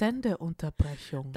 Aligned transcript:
Sendeunterbrechung. 0.00 1.34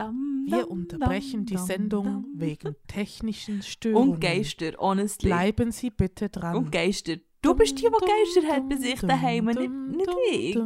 Wir 0.48 0.72
unterbrechen 0.72 1.46
die 1.46 1.58
Sendung 1.58 2.26
wegen 2.34 2.78
technischen 2.88 3.62
Störungen. 3.62 4.14
Und 4.14 4.22
Geister, 4.22 4.72
honestly. 4.80 5.28
Bleiben 5.28 5.72
Sie 5.72 5.90
bitte 5.90 6.30
dran. 6.30 6.56
Und 6.56 6.72
Geister. 6.72 7.18
Du 7.42 7.56
bist 7.56 7.78
die, 7.78 7.84
die 7.84 7.90
Geister 7.90 8.56
hat 8.56 8.70
bei 8.70 8.78
sich 8.78 9.02
daheim, 9.02 9.46
nicht, 9.46 9.70
nicht 9.70 10.10
ich. 10.32 10.58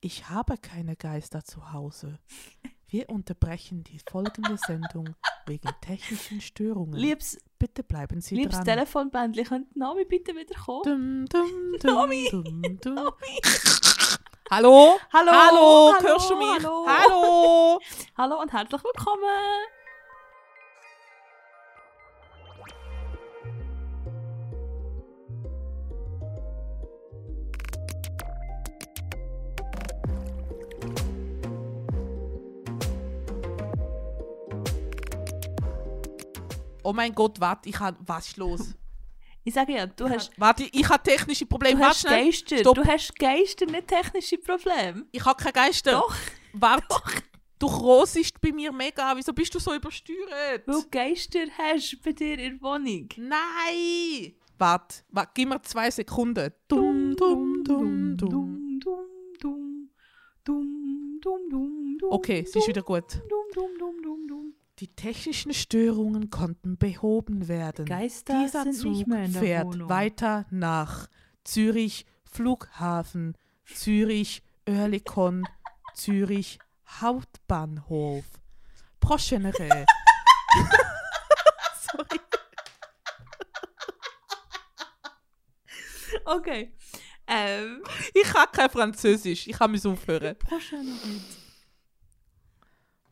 ich. 0.00 0.28
Habe 0.28 0.58
keine 0.58 0.96
Geister 0.96 1.42
zu 1.44 1.72
Hause. 1.72 2.18
Wir 2.88 3.08
unterbrechen 3.08 3.82
die 3.82 3.98
folgende 4.06 4.58
Sendung 4.66 5.16
wegen 5.46 5.70
technischen 5.80 6.42
Störungen. 6.42 7.00
Liebes, 7.00 7.38
bitte 7.58 7.82
bleiben 7.82 8.20
Sie 8.20 8.34
liebes 8.34 8.56
dran. 8.56 8.66
Telefonbändchen, 8.66 9.44
könnte 9.46 9.78
Nami 9.78 10.04
bitte 10.04 10.32
wieder 10.36 10.54
kommen? 10.60 10.84
Dum, 10.84 11.26
dum, 11.26 11.78
dum, 11.80 11.94
Nami. 11.94 12.28
dum, 12.30 12.62
dum. 12.82 12.94
Nami. 12.94 13.93
Hallo? 14.50 14.98
Hallo, 15.12 15.32
Hallo? 15.32 15.94
hallo, 15.94 16.08
Hörst 16.08 16.30
du 16.30 16.36
mich? 16.36 16.46
hallo. 16.62 16.86
Hallo? 16.86 17.80
Hallo 18.18 18.40
und 18.42 18.52
herzlich 18.52 18.82
willkommen. 18.84 19.24
Oh 36.82 36.92
mein 36.92 37.14
Gott, 37.14 37.40
warte, 37.40 37.68
ich 37.68 37.78
habe... 37.80 37.96
Was 38.04 38.28
ist 38.28 38.36
los? 38.36 38.74
Ich 39.46 39.52
sage 39.54 39.74
ja, 39.74 39.86
du 39.86 40.08
hast, 40.08 40.30
Warte, 40.38 40.64
ich 40.72 40.88
habe 40.88 41.02
technische 41.02 41.44
Probleme. 41.44 41.74
du 41.76 41.80
Warte 41.82 41.90
hast 41.94 42.00
schnell. 42.00 42.24
Geister. 42.24 42.58
Stopp. 42.58 42.74
Du 42.76 42.84
hast 42.84 43.18
Geister, 43.18 43.66
nicht 43.66 43.88
technische 43.88 44.38
Probleme. 44.38 45.04
Ich 45.12 45.24
habe 45.24 45.36
keine 45.42 45.52
Geister. 45.52 45.92
Doch, 45.92 46.14
Warte. 46.54 46.86
Du 47.58 47.66
rosest 47.66 48.40
bei 48.40 48.52
mir 48.52 48.72
mega. 48.72 49.14
Wieso 49.16 49.32
bist 49.32 49.54
du 49.54 49.58
so 49.58 49.74
übersteuert? 49.74 50.66
weil 50.66 50.74
du 50.74 50.82
Geister 50.90 51.44
hast 51.56 51.98
bei 52.02 52.12
dir 52.12 52.38
in 52.38 52.58
der 52.58 52.62
Wohnung. 52.62 53.08
Nein! 53.16 54.34
Warte, 54.58 54.96
warte, 55.10 55.30
gib 55.34 55.48
mir 55.48 55.60
zwei 55.62 55.90
Sekunden. 55.90 56.50
Dum, 56.68 57.14
dum, 57.16 57.62
dum, 57.64 58.16
dum. 58.16 58.16
dum, 58.16 58.80
dum, 58.80 59.38
dum, 59.40 59.90
dum, 60.44 61.20
dum, 61.22 61.98
dum, 62.00 62.10
Okay, 62.10 62.40
es 62.46 62.54
ist 62.54 62.68
wieder 62.68 62.82
gut. 62.82 63.14
dum, 63.28 63.44
dum, 63.54 63.78
dum. 63.78 63.93
Die 64.80 64.88
technischen 64.88 65.54
Störungen 65.54 66.30
konnten 66.30 66.76
behoben 66.78 67.46
werden. 67.46 67.84
Geister 67.86 68.42
Dieser 68.42 68.72
Zug 68.72 69.06
fährt 69.32 69.66
Wohnung. 69.66 69.88
weiter 69.88 70.46
nach 70.50 71.08
Zürich 71.44 72.06
Flughafen, 72.24 73.36
Zürich 73.72 74.42
Oerlikon, 74.68 75.46
Zürich 75.94 76.58
Hauptbahnhof. 76.88 78.24
Prochaine. 78.98 79.52
Sorry. 81.80 82.20
Okay. 86.24 86.72
Ähm. 87.26 87.82
Ich 88.12 88.24
kann 88.24 88.46
kein 88.50 88.70
Französisch. 88.70 89.46
Ich 89.46 89.56
kann 89.56 89.70
mich 89.70 89.86
aufhören. 89.86 90.36
Prochaine 90.38 90.90
Rede. 91.04 91.24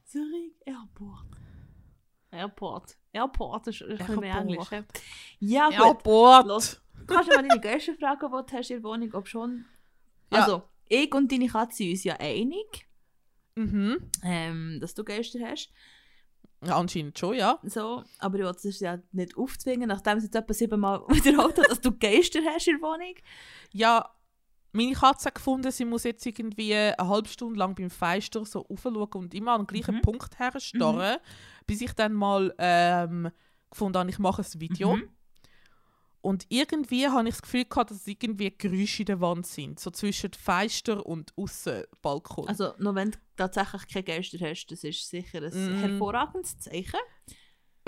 Zurich 0.04 0.54
Airport. 0.66 1.41
Airport. 2.32 2.96
Airport 3.12 3.66
ist, 3.68 3.82
ist 3.82 4.00
ein. 4.08 4.22
Englisch. 4.22 4.68
Ja, 5.38 5.68
gut. 5.68 5.78
Airport. 5.78 6.46
Los. 6.46 6.80
Kannst 7.06 7.30
du 7.30 7.34
mal 7.36 7.46
deine 7.46 7.60
Gäste 7.60 7.94
fragen, 7.94 8.20
die 8.26 8.50
du 8.52 8.56
hast 8.58 8.70
in 8.70 8.76
der 8.82 8.90
Wohnung, 8.90 9.12
ob 9.14 9.28
schon? 9.28 9.64
Ja. 10.32 10.40
Also, 10.40 10.62
ich 10.88 11.14
und 11.14 11.30
deine 11.30 11.46
Katze 11.48 11.76
sind 11.78 11.90
uns 11.90 12.04
ja 12.04 12.16
einig, 12.18 12.86
Mhm. 13.54 14.10
ähm, 14.24 14.78
dass 14.80 14.94
du 14.94 15.04
Gäste 15.04 15.38
hast. 15.44 15.70
Ja, 16.64 16.78
anscheinend 16.78 17.18
schon, 17.18 17.34
ja. 17.34 17.58
So, 17.64 18.04
aber 18.18 18.38
ich 18.38 18.44
wollte 18.44 18.68
es 18.68 18.78
ja 18.80 18.98
nicht 19.10 19.36
aufzwingen, 19.36 19.88
nachdem 19.88 20.20
sie 20.20 20.26
jetzt 20.26 20.36
etwa 20.36 20.54
siebenmal 20.54 21.00
wiederholt 21.08 21.58
hat, 21.58 21.70
dass 21.70 21.80
du 21.80 21.90
Geister 21.98 22.38
hast 22.46 22.68
in 22.68 22.78
der 22.78 22.82
Wohnung. 22.88 23.14
Ja, 23.72 24.08
meine 24.72 24.92
Katze 24.94 25.26
hat 25.26 25.34
gefunden, 25.36 25.70
sie 25.70 25.84
muss 25.84 26.04
jetzt 26.04 26.24
irgendwie 26.26 26.74
eine 26.74 26.96
halbe 26.98 27.28
Stunde 27.28 27.58
lang 27.58 27.74
beim 27.74 27.90
Feister 27.90 28.44
so 28.46 28.66
aufschauen 28.66 29.06
und 29.14 29.34
immer 29.34 29.52
an 29.52 29.62
den 29.62 29.66
gleichen 29.66 29.96
Mhm. 29.96 30.02
Punkt 30.02 30.38
herstarren, 30.38 31.18
bis 31.66 31.80
ich 31.80 31.92
dann 31.92 32.14
mal 32.14 32.54
ähm, 32.58 33.30
gefunden 33.70 33.98
habe, 33.98 34.10
ich 34.10 34.18
mache 34.18 34.42
ein 34.42 34.60
Video. 34.60 34.96
Mhm. 34.96 35.08
Und 36.22 36.46
irgendwie 36.50 37.08
habe 37.08 37.28
ich 37.28 37.34
das 37.34 37.42
Gefühl 37.42 37.64
gehabt, 37.64 37.90
dass 37.90 37.98
es 37.98 38.06
irgendwie 38.06 38.56
Geräusche 38.56 39.02
in 39.02 39.06
der 39.06 39.20
Wand 39.20 39.44
sind. 39.44 39.80
So 39.80 39.90
zwischen 39.90 40.32
Feister 40.32 41.04
und 41.04 41.32
Aussenbalkon. 41.36 42.46
Also, 42.48 42.74
noch 42.78 42.94
wenn 42.94 43.10
du 43.10 43.18
tatsächlich 43.36 43.88
keine 43.88 44.04
Geister 44.04 44.38
hast, 44.40 44.66
das 44.66 44.84
ist 44.84 45.08
sicher 45.08 45.42
ein 45.42 45.52
Mhm. 45.52 45.80
hervorragendes 45.80 46.58
Zeichen. 46.58 47.00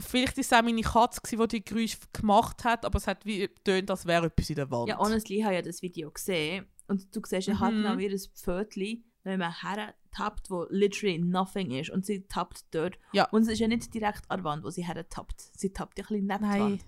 Vielleicht 0.00 0.36
war 0.36 0.40
es 0.40 0.52
auch 0.52 0.62
meine 0.62 0.80
Katze, 0.82 1.20
die 1.22 1.46
die 1.46 1.64
Geräusche 1.64 1.98
gemacht 2.12 2.64
hat, 2.64 2.84
aber 2.84 2.96
es 2.98 3.06
hat 3.06 3.24
wie 3.24 3.38
getönt, 3.38 3.88
als 3.92 4.04
wäre 4.04 4.26
etwas 4.26 4.50
in 4.50 4.56
der 4.56 4.68
Wand. 4.68 4.88
Ja, 4.88 4.98
honestly, 4.98 5.38
ich 5.38 5.44
habe 5.44 5.54
ja 5.54 5.62
das 5.62 5.80
Video 5.82 6.10
gesehen 6.10 6.66
und 6.88 7.14
du 7.14 7.20
siehst 7.24 7.46
ja 7.48 7.54
Mhm. 7.54 7.60
halt 7.60 7.74
genau 7.74 7.98
wie 7.98 8.08
das 8.08 8.26
Pfötchen, 8.28 9.04
wenn 9.22 9.38
man 9.38 9.52
hertappt, 9.62 10.50
wo 10.50 10.66
literally 10.68 11.18
nothing 11.18 11.70
ist 11.70 11.90
und 11.90 12.04
sie 12.04 12.26
tappt 12.28 12.64
dort. 12.74 12.98
Ja. 13.12 13.28
Und 13.30 13.42
es 13.42 13.48
ist 13.48 13.58
ja 13.60 13.68
nicht 13.68 13.92
direkt 13.94 14.30
an 14.30 14.38
der 14.40 14.44
Wand, 14.44 14.64
wo 14.64 14.70
sie 14.70 14.86
hertappt. 14.86 15.40
Sie 15.56 15.72
tappt 15.72 15.98
ja 15.98 16.04
ein 16.04 16.08
bisschen 16.08 16.26
neben 16.26 16.38
die 16.44 16.48
Nein. 16.48 16.60
Wand. 16.60 16.84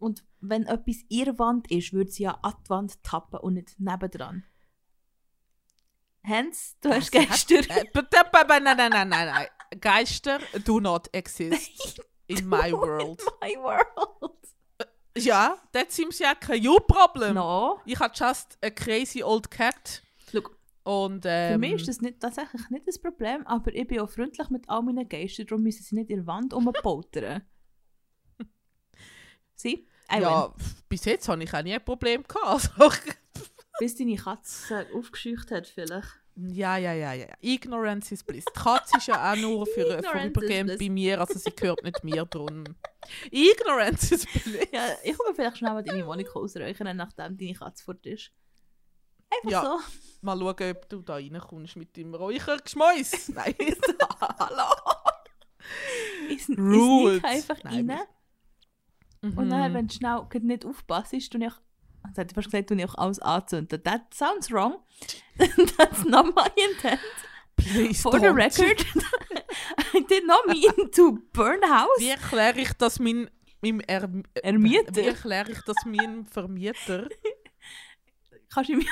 Und 0.00 0.24
wenn 0.40 0.64
etwas 0.66 0.96
in 1.08 1.24
der 1.24 1.38
Wand 1.38 1.70
ist, 1.70 1.92
würde 1.92 2.10
sie 2.10 2.22
ja 2.22 2.38
an 2.42 2.54
die 2.64 2.70
Wand 2.70 3.02
tappen 3.02 3.40
und 3.40 3.54
nicht 3.54 3.78
nebendran. 3.80 4.44
Hans, 6.24 6.76
du 6.80 6.90
hast 6.90 7.14
Also, 7.14 7.26
Geister. 7.28 7.54
Äh, 7.70 7.84
nein, 8.48 8.62
nein, 8.64 8.76
nein, 8.76 9.08
nein, 9.08 9.08
nein. 9.28 9.46
Geister 9.80 10.40
do 10.64 10.80
not 10.80 11.08
exist 11.12 12.00
in 12.26 12.48
my 12.48 12.72
world. 12.72 13.22
My 13.40 13.54
world. 13.56 14.37
Ja, 15.24 15.56
that 15.72 15.92
seems 15.92 16.18
like 16.20 16.48
a 16.50 16.54
you 16.54 16.78
problem. 16.80 17.34
No. 17.34 17.80
Ich 17.84 17.98
habe 17.98 18.12
just 18.14 18.58
a 18.62 18.70
crazy 18.70 19.22
old 19.22 19.50
cat. 19.50 20.02
Look, 20.32 20.58
Und 20.84 21.24
ähm, 21.26 21.52
Für 21.52 21.58
mich 21.58 21.74
ist 21.74 21.88
das 21.88 22.00
nicht, 22.00 22.18
tatsächlich 22.20 22.70
nicht 22.70 22.88
das 22.88 22.98
Problem, 22.98 23.46
aber 23.46 23.74
ich 23.74 23.86
bin 23.86 24.00
auch 24.00 24.08
freundlich 24.08 24.48
mit 24.48 24.68
all 24.68 24.82
meinen 24.82 25.06
Geistern, 25.08 25.46
darum 25.46 25.62
müssen 25.62 25.82
sie 25.82 25.94
nicht 25.94 26.08
in 26.10 26.16
der 26.16 26.26
Wand 26.26 26.54
rumpoltern. 26.54 27.42
Sie? 29.54 29.86
I 30.10 30.20
ja, 30.20 30.44
win. 30.44 30.64
bis 30.88 31.04
jetzt 31.04 31.28
habe 31.28 31.42
ich 31.42 31.52
auch 31.52 31.62
nie 31.62 31.74
ein 31.74 31.84
Problem 31.84 32.22
gehabt. 32.22 32.70
Also, 32.78 32.96
Bis 33.78 33.96
deine 33.96 34.16
Katze 34.16 34.86
aufgescheucht 34.94 35.50
hat 35.50 35.66
vielleicht. 35.66 36.08
Ja, 36.40 36.76
ja, 36.76 36.92
ja, 36.92 37.12
ja. 37.14 37.26
Ignorance 37.40 38.14
is 38.14 38.22
bliss. 38.22 38.44
Die 38.44 38.60
Katze 38.60 38.96
ist 38.98 39.06
ja 39.08 39.32
auch 39.32 39.36
nur 39.36 39.66
für 39.66 40.02
vorübergehend 40.02 40.78
bei 40.78 40.88
mir, 40.88 41.20
also 41.20 41.38
sie 41.38 41.50
gehört 41.50 41.82
nicht 41.82 42.04
mir 42.04 42.24
drum. 42.26 42.64
Ignorance 43.30 44.14
is 44.14 44.26
bliss. 44.26 44.68
Ja, 44.72 44.86
ich 45.02 45.16
komme 45.18 45.34
vielleicht 45.34 45.58
schnell 45.58 45.72
mal 45.72 45.82
deine 45.82 46.06
Wohnung 46.06 46.26
ausräuchern, 46.34 46.96
nachdem 46.96 47.36
deine 47.36 47.54
Katze 47.54 47.82
fort 47.84 48.04
ist. 48.06 48.30
Einfach 49.30 49.50
Ja. 49.50 49.62
so. 49.62 49.78
Mal 50.22 50.38
schauen, 50.38 50.70
ob 50.76 50.88
du 50.88 51.02
da 51.02 51.14
reinkommst 51.14 51.76
mit 51.76 51.96
deinem 51.96 52.14
Räuchergeschmäus. 52.14 53.28
Nein. 53.34 53.54
Hallo. 54.38 54.74
Ich 56.30 56.48
Rules. 56.48 57.18
sneak 57.20 57.24
einfach 57.24 57.64
Nein, 57.64 57.90
rein. 57.90 58.00
Mhm. 59.22 59.38
Und 59.38 59.50
dann, 59.50 59.74
wenn 59.74 59.88
du 59.88 59.94
schnell 59.94 60.24
nicht 60.42 60.64
aufpasst, 60.64 61.10
tue 61.30 61.44
ich, 61.46 61.52
jetzt 62.06 62.18
hätte 62.18 62.32
ich 62.32 62.34
fast 62.34 62.50
gesagt, 62.50 62.68
tue 62.68 62.78
ich 62.78 62.84
auch 62.88 62.94
alles 62.96 63.18
anzünden. 63.20 63.82
That 63.82 64.14
sounds 64.14 64.50
wrong. 64.50 64.76
That's 65.38 66.04
not 66.04 66.34
my 66.34 66.48
intent. 66.56 67.00
Please 67.56 68.00
For 68.00 68.20
the 68.20 68.28
record, 68.28 68.84
I 69.94 70.04
did 70.08 70.26
not 70.26 70.46
mean 70.46 70.90
to 70.92 71.18
burn 71.32 71.62
a 71.64 71.82
house. 71.82 71.98
Wie 71.98 72.08
erkläre 72.08 72.60
ich 72.60 72.72
das 72.74 73.00
mein, 73.00 73.28
meinem 73.60 73.80
er 73.80 74.08
Ermieter? 74.34 74.94
Wie 74.94 75.06
erkläre 75.06 75.50
ich 75.50 75.60
das 75.66 75.76
meinem 75.84 76.24
Vermieter? 76.26 77.08
Kannst 78.54 78.70
du 78.70 78.76
mir 78.76 78.86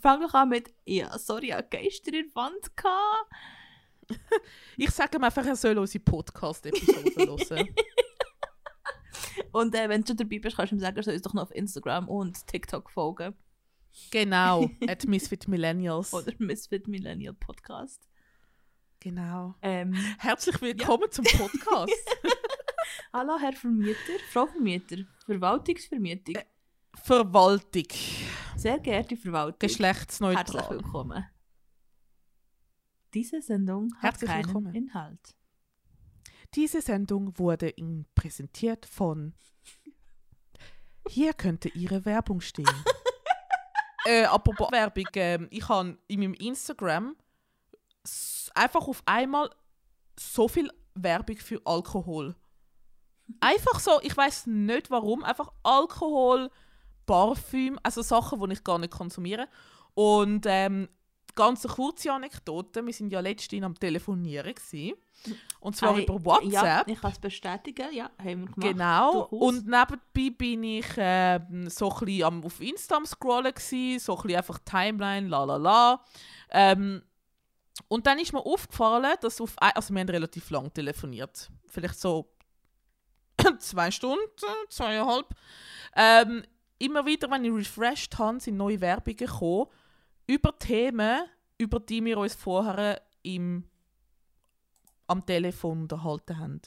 fangen 0.00 0.30
an 0.30 0.48
mit, 0.48 0.72
ja, 0.84 1.18
sorry, 1.18 1.52
ich 1.52 1.70
Geister 1.70 2.14
in 2.14 2.26
der 2.26 2.34
Wand. 2.34 2.76
Gehabt. 2.76 3.30
Ich 4.76 4.90
sage 4.90 5.18
ihm 5.18 5.24
einfach, 5.24 5.44
er 5.44 5.56
soll 5.56 5.76
unsere 5.78 6.02
Podcast-Episode 6.04 7.12
hören. 7.16 7.74
Und 9.52 9.74
äh, 9.74 9.88
wenn 9.88 10.02
du 10.02 10.14
dabei 10.14 10.38
bist, 10.38 10.56
kannst 10.56 10.72
du 10.72 10.76
ihm 10.76 10.80
sagen, 10.80 11.02
soll 11.02 11.14
uns 11.14 11.22
doch 11.22 11.34
noch 11.34 11.42
auf 11.42 11.54
Instagram 11.54 12.08
und 12.08 12.46
TikTok 12.46 12.90
folgen. 12.90 13.34
Genau, 14.10 14.70
at 14.88 15.06
Misfit 15.06 15.48
Millennials. 15.48 16.12
Oder 16.14 16.32
Misfit 16.38 16.88
Millennial 16.88 17.34
Podcast. 17.34 18.08
Genau. 19.00 19.54
Ähm, 19.62 19.94
Herzlich 20.18 20.60
willkommen 20.60 21.10
zum 21.10 21.24
Podcast. 21.24 21.92
hallo, 23.12 23.36
Herr 23.38 23.52
Vermieter, 23.52 23.96
Frau 24.30 24.46
Vermieter, 24.46 24.98
Verwaltungsvermietung. 25.26 26.36
Verwaltung. 26.94 27.88
Sehr 28.56 28.78
geehrte 28.78 29.16
Verwaltung, 29.16 29.58
herzlich 29.60 29.78
Geschlechtsneutral. 29.78 30.70
willkommen. 30.70 31.24
Diese 33.14 33.42
Sendung 33.42 33.92
hat 33.96 34.02
Herzlich 34.02 34.30
keinen 34.30 34.46
willkommen. 34.46 34.74
Inhalt. 34.74 35.36
Diese 36.54 36.82
Sendung 36.82 37.38
wurde 37.38 37.70
Ihnen 37.70 38.06
präsentiert 38.14 38.84
von. 38.86 39.34
Hier 41.08 41.32
könnte 41.32 41.68
Ihre 41.70 42.04
Werbung 42.04 42.40
stehen. 42.40 42.66
äh, 44.06 44.24
apropos 44.24 44.70
Werbung, 44.70 45.06
ähm, 45.14 45.48
ich 45.50 45.68
habe 45.68 45.96
in 46.08 46.20
meinem 46.20 46.34
Instagram 46.34 47.16
einfach 48.54 48.86
auf 48.86 49.02
einmal 49.06 49.50
so 50.18 50.48
viel 50.48 50.70
Werbung 50.94 51.36
für 51.36 51.60
Alkohol. 51.64 52.36
Einfach 53.40 53.80
so, 53.80 54.00
ich 54.02 54.16
weiß 54.16 54.46
nicht 54.46 54.90
warum, 54.90 55.24
einfach 55.24 55.52
Alkohol, 55.62 56.50
Parfüm, 57.06 57.78
also 57.82 58.02
Sachen, 58.02 58.40
die 58.40 58.52
ich 58.52 58.64
gar 58.64 58.78
nicht 58.78 58.92
konsumiere. 58.92 59.48
Und 59.94 60.44
ähm, 60.46 60.88
ganz 61.34 61.64
eine 61.64 61.74
kurze 61.74 62.12
Anekdote, 62.12 62.84
wir 62.84 62.92
sind 62.92 63.12
ja 63.12 63.20
letztens 63.20 63.62
am 63.64 63.78
Telefonieren 63.78 64.54
gewesen. 64.54 64.96
Und 65.60 65.76
zwar 65.76 65.94
Ei, 65.94 66.02
über 66.02 66.14
Ja, 66.14 66.24
WhatsApp. 66.24 66.88
ich 66.88 67.00
kann 67.00 67.12
es 67.12 67.18
bestätigen. 67.18 67.86
Ja, 67.92 68.10
haben 68.18 68.48
wir 68.48 68.52
gemacht. 68.52 68.56
Genau. 68.60 69.24
Und 69.26 69.66
nebenbei 69.66 70.36
bin 70.36 70.64
ich 70.64 70.86
ähm, 70.96 71.68
so 71.70 71.90
ein 71.92 72.04
bisschen 72.04 72.24
am, 72.24 72.44
auf 72.44 72.60
Insta 72.60 72.96
am 72.96 73.06
scrollen 73.06 73.54
gsi, 73.54 73.98
so 74.00 74.16
ein 74.16 74.22
bisschen 74.22 74.38
einfach 74.38 74.58
Timeline, 74.64 75.28
la 75.28 75.44
la 75.44 75.56
la. 75.56 76.04
Ähm, 76.50 77.02
und 77.88 78.06
dann 78.06 78.18
ist 78.18 78.32
mir 78.32 78.44
aufgefallen, 78.44 79.14
dass 79.20 79.40
auf, 79.40 79.54
also 79.58 79.94
wir 79.94 80.00
haben 80.00 80.08
relativ 80.08 80.50
lang 80.50 80.72
telefoniert, 80.72 81.50
vielleicht 81.68 81.98
so 81.98 82.32
zwei 83.58 83.90
Stunden, 83.90 84.20
zweieinhalb. 84.68 85.28
Ähm, 85.96 86.42
immer 86.78 87.06
wieder, 87.06 87.30
wenn 87.30 87.44
ich 87.44 87.52
refreshed 87.52 88.18
habe, 88.18 88.40
sind 88.40 88.56
neue 88.56 88.80
Werbungen 88.80 89.16
gekommen 89.16 89.66
über 90.32 90.58
Themen, 90.58 91.26
über 91.58 91.78
die 91.78 92.02
wir 92.02 92.16
uns 92.16 92.34
vorher 92.34 93.02
im, 93.22 93.64
am 95.06 95.24
Telefon 95.26 95.82
unterhalten 95.82 96.38
haben. 96.38 96.62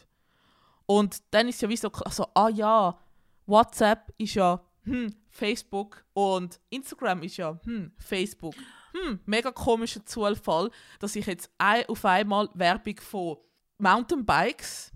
Und 0.86 1.24
dann 1.32 1.48
ist 1.48 1.64
ja 1.64 1.70
wie 1.70 1.78
so, 1.78 1.92
also, 1.92 2.28
ah 2.36 2.50
ja, 2.50 3.00
WhatsApp 3.48 4.14
ist 4.20 4.36
ja 4.36 4.64
hm, 4.84 5.16
Facebook 5.32 6.06
und 6.14 6.60
Instagram 6.70 7.24
ist 7.24 7.38
ja 7.38 7.60
hm, 7.64 7.92
Facebook. 7.98 8.54
Hm, 8.94 9.20
mega 9.26 9.52
komischer 9.52 10.06
Zufall, 10.06 10.70
dass 11.00 11.16
ich 11.16 11.26
jetzt 11.26 11.50
ein, 11.58 11.86
auf 11.88 12.06
einmal 12.06 12.50
Werbung 12.54 13.00
von 13.00 13.38
Mountainbikes, 13.80 14.92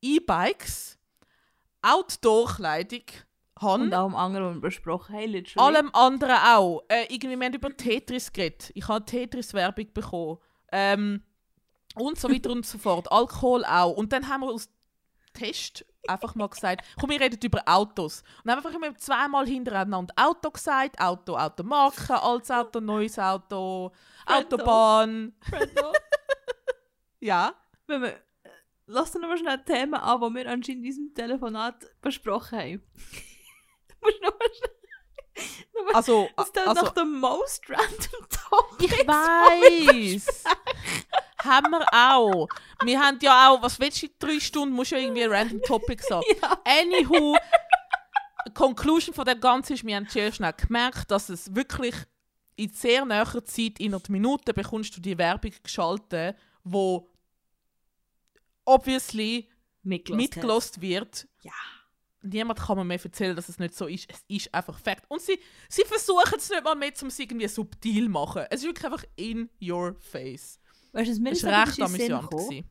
E-Bikes, 0.00 0.98
Outdoor-Kleidung 1.82 3.04
habe. 3.64 3.82
Und 3.82 3.94
auch 3.94 4.04
am 4.06 4.14
anderen, 4.16 4.54
was 4.54 4.60
besprochen 4.60 5.14
haben, 5.16 5.30
literally. 5.30 5.76
Allem 5.76 5.90
anderen 5.94 6.36
auch. 6.36 6.82
Äh, 6.88 7.12
irgendwie, 7.12 7.38
wir 7.38 7.46
haben 7.46 7.54
über 7.54 7.76
Tetris 7.76 8.32
geredet. 8.32 8.70
Ich 8.74 8.86
habe 8.86 9.04
Tetris-Werbung 9.04 9.92
bekommen. 9.92 10.38
Ähm, 10.70 11.22
und 11.96 12.18
so 12.18 12.30
weiter 12.30 12.50
und 12.52 12.64
so 12.66 12.78
fort. 12.78 13.10
Alkohol 13.10 13.64
auch. 13.64 13.92
Und 13.92 14.12
dann 14.12 14.28
haben 14.28 14.42
wir 14.42 14.50
aus 14.50 14.68
Test 15.32 15.84
einfach 16.06 16.34
mal 16.34 16.48
gesagt, 16.48 16.84
komm, 17.00 17.10
wir 17.10 17.20
reden 17.20 17.38
über 17.42 17.62
Autos. 17.66 18.22
Und 18.38 18.46
dann 18.46 18.56
haben 18.56 18.64
wir 18.64 18.68
einfach 18.70 18.86
immer 18.86 18.96
zweimal 18.96 19.46
hintereinander 19.46 20.14
Auto 20.16 20.50
gesagt. 20.50 21.00
Auto, 21.00 21.36
Automarke, 21.36 22.22
altes 22.22 22.50
Auto, 22.50 22.80
neues 22.80 23.18
Auto. 23.18 23.90
Autobahn. 24.26 25.34
Fredo, 25.40 25.92
Ja. 27.20 27.54
wenn 27.86 28.02
wir, 28.02 28.20
lass 28.86 29.14
uns 29.14 29.22
noch 29.22 29.28
mal 29.28 29.38
schnell 29.38 29.58
Themen 29.64 29.94
an, 29.94 30.20
die 30.20 30.34
wir 30.34 30.50
anscheinend 30.50 30.68
in 30.68 30.82
diesem 30.82 31.14
Telefonat 31.14 31.86
besprochen 32.00 32.58
haben. 32.58 32.82
Musst 34.04 34.22
mal 34.22 35.94
Also, 35.94 36.28
Das 36.36 36.48
ist 36.48 36.58
also 36.58 36.82
nach 36.82 36.92
dem 36.92 37.20
most 37.20 37.68
random 37.68 38.28
topic. 38.30 38.94
Ich 39.00 39.06
weiß. 39.06 40.44
haben 41.38 41.70
wir 41.70 41.86
auch. 41.92 42.48
Wir 42.84 43.00
haben 43.00 43.18
ja 43.22 43.50
auch, 43.50 43.62
was 43.62 43.78
willst 43.80 44.02
du, 44.02 44.06
in 44.06 44.12
drei 44.18 44.40
Stunden 44.40 44.74
musst 44.74 44.92
du 44.92 44.96
irgendwie 44.96 45.24
ein 45.24 45.30
random 45.30 45.62
Topic 45.62 46.02
sagen. 46.02 46.24
Ja. 46.42 46.58
Anywho, 46.64 47.36
die 48.46 48.52
Conclusion 48.54 49.14
von 49.14 49.24
dem 49.24 49.40
Ganzen 49.40 49.74
ist, 49.74 49.84
wir 49.84 49.96
haben 49.96 50.06
sehr 50.08 50.32
schnell 50.32 50.52
gemerkt, 50.52 51.10
dass 51.10 51.28
es 51.28 51.54
wirklich 51.54 51.94
in 52.56 52.70
sehr 52.70 53.04
näher 53.04 53.44
Zeit, 53.44 53.80
in 53.80 53.94
einer 53.94 54.02
Minute, 54.08 54.54
bekommst 54.54 54.96
du 54.96 55.00
die 55.00 55.18
Werbung 55.18 55.52
geschaltet, 55.62 56.36
wo 56.62 57.10
obviously 58.64 59.48
mitgelost 59.82 60.80
wird. 60.80 61.26
Ja. 61.42 61.52
Niemand 62.26 62.58
kann 62.58 62.78
mir 62.78 62.84
mehr 62.84 62.98
erzählen, 63.04 63.36
dass 63.36 63.48
es 63.50 63.58
nicht 63.58 63.74
so 63.74 63.86
ist. 63.86 64.10
Es 64.10 64.24
ist 64.28 64.54
einfach 64.54 64.78
Fakt. 64.78 65.04
Und 65.10 65.20
sie, 65.20 65.38
sie 65.68 65.84
versuchen 65.84 66.38
es 66.38 66.48
nicht 66.48 66.64
mal 66.64 66.74
mehr, 66.74 66.92
um 67.02 67.08
es 67.08 67.18
irgendwie 67.18 67.46
subtil 67.48 68.04
zu 68.04 68.10
machen. 68.10 68.42
Es 68.50 68.60
ist 68.62 68.66
wirklich 68.66 68.84
einfach 68.86 69.04
in 69.16 69.50
your 69.62 69.94
face. 70.00 70.58
Weißt 70.92 71.08
du, 71.08 71.12
Es 71.12 71.42
etwas 71.42 71.44
recht 71.68 71.82
amüsant. 71.82 72.30
gewesen. 72.30 72.70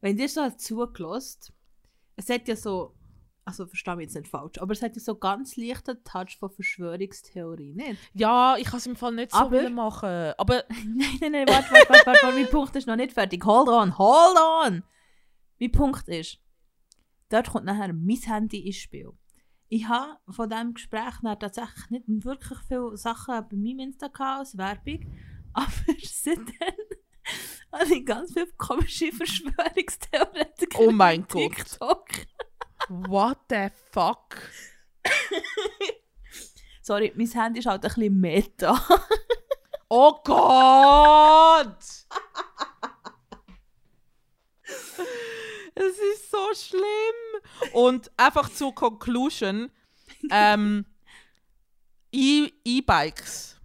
Wenn 0.00 0.16
dir 0.16 0.28
so 0.28 0.42
hat 0.42 0.60
zugelassen, 0.60 1.52
es 2.16 2.28
hat 2.28 2.46
ja 2.46 2.54
so, 2.54 2.94
also 3.44 3.66
verstehe 3.66 3.96
mich 3.96 4.04
jetzt 4.06 4.14
nicht 4.14 4.28
falsch, 4.28 4.58
aber 4.60 4.72
es 4.72 4.82
hat 4.82 4.94
ja 4.94 5.00
so 5.02 5.16
ganz 5.16 5.56
leichten 5.56 6.02
Touch 6.04 6.36
von 6.38 6.50
Verschwörungstheorie, 6.50 7.74
nicht? 7.74 7.98
Ja, 8.14 8.56
ich 8.58 8.66
kann 8.66 8.78
es 8.78 8.86
im 8.86 8.94
Fall 8.96 9.12
nicht 9.14 9.32
so 9.32 9.38
Aber- 9.38 9.68
machen. 9.70 10.32
Aber 10.38 10.64
nein, 10.68 11.18
nein, 11.20 11.32
nein, 11.32 11.48
warte, 11.48 11.70
warte, 11.72 11.88
warte, 11.88 12.06
warte, 12.06 12.22
warte, 12.22 12.36
mein 12.36 12.48
Punkt 12.50 12.76
ist 12.76 12.86
noch 12.86 12.96
nicht 12.96 13.12
fertig. 13.12 13.44
Hold 13.44 13.68
on, 13.68 13.98
hold 13.98 14.36
on! 14.64 14.82
Mein 15.58 15.72
Punkt 15.72 16.06
ist, 16.08 16.38
dort 17.28 17.50
kommt 17.50 17.66
nachher 17.66 17.92
mein 17.92 18.16
Handy 18.16 18.60
ins 18.66 18.76
Spiel. 18.76 19.12
Ich 19.68 19.86
habe 19.88 20.18
von 20.30 20.48
diesem 20.48 20.74
Gespräch 20.74 21.14
dann 21.22 21.38
tatsächlich 21.38 21.90
nicht 21.90 22.24
wirklich 22.24 22.58
viele 22.68 22.96
Sachen 22.96 23.48
bei 23.48 23.56
meinem 23.56 23.80
Insta 23.80 24.08
als 24.16 24.56
Werbung, 24.56 25.00
aber 25.52 25.70
seitdem 26.02 26.46
habe 27.72 27.94
ich 27.94 28.06
ganz 28.06 28.32
viele 28.32 28.52
komische 28.56 29.12
Verschwörungstheoretiker 29.12 30.78
Oh 30.78 30.92
mein 30.92 31.26
Gott. 31.26 31.56
TikTok. 31.56 32.08
what 32.88 33.38
the 33.50 33.68
fuck? 33.90 34.36
Sorry, 36.82 37.12
mein 37.16 37.26
Handy 37.28 37.58
ist 37.58 37.66
halt 37.66 37.84
ein 37.84 37.88
bisschen 37.88 38.20
meta. 38.20 38.80
Oh 39.88 40.20
Gott! 40.24 41.76
Es 45.76 45.98
ist 45.98 46.30
so 46.30 46.48
schlimm. 46.54 47.72
Und 47.72 48.10
einfach 48.16 48.48
zur 48.50 48.74
Conclusion: 48.74 49.70
ähm, 50.30 50.84
E- 52.12 52.50
E-Bikes. 52.64 53.60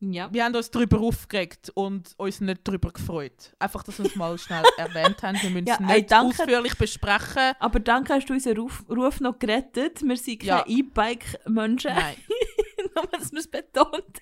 ja. 0.00 0.32
Wir 0.32 0.44
haben 0.44 0.54
uns 0.54 0.70
darüber 0.70 1.00
aufgeregt 1.00 1.70
und 1.74 2.14
uns 2.16 2.40
nicht 2.40 2.60
darüber 2.64 2.90
gefreut. 2.92 3.54
Einfach, 3.58 3.82
dass 3.82 3.98
wir 3.98 4.06
es 4.06 4.16
mal 4.16 4.36
schnell 4.38 4.64
erwähnt 4.78 5.22
haben. 5.22 5.40
Wir 5.42 5.50
müssen 5.50 5.66
Ja, 5.66 5.74
es 5.74 5.90
ey, 5.90 5.96
nicht 5.98 6.10
danke. 6.10 6.42
ausführlich 6.42 6.76
besprechen. 6.76 7.52
Aber 7.58 7.80
danke 7.80 8.14
hast 8.14 8.26
du 8.28 8.32
unseren 8.32 8.56
Ruf, 8.58 8.84
Ruf 8.88 9.20
noch 9.20 9.38
gerettet. 9.38 10.02
Wir 10.02 10.16
sind 10.16 10.40
keine 10.40 10.60
Ja. 10.60 10.64
E-Bike-Menschen. 10.66 11.94
Nein. 11.94 12.16
Nur, 12.94 13.06
dass 13.08 13.32
wir 13.32 13.40
es 13.40 13.48
betont. 13.48 14.18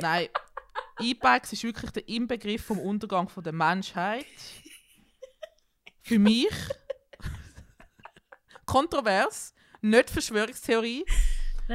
Nein. 0.00 0.28
E-Bikes 1.00 1.52
ist 1.52 1.64
wirklich 1.64 1.90
der 1.92 2.08
Inbegriff 2.08 2.64
vom 2.64 2.78
Untergang 2.80 3.28
von 3.28 3.44
der 3.44 3.52
Menschheit. 3.52 4.26
Für 6.06 6.20
mich. 6.20 6.46
Kontrovers. 8.64 9.52
Nicht 9.80 10.08
Verschwörungstheorie. 10.08 11.04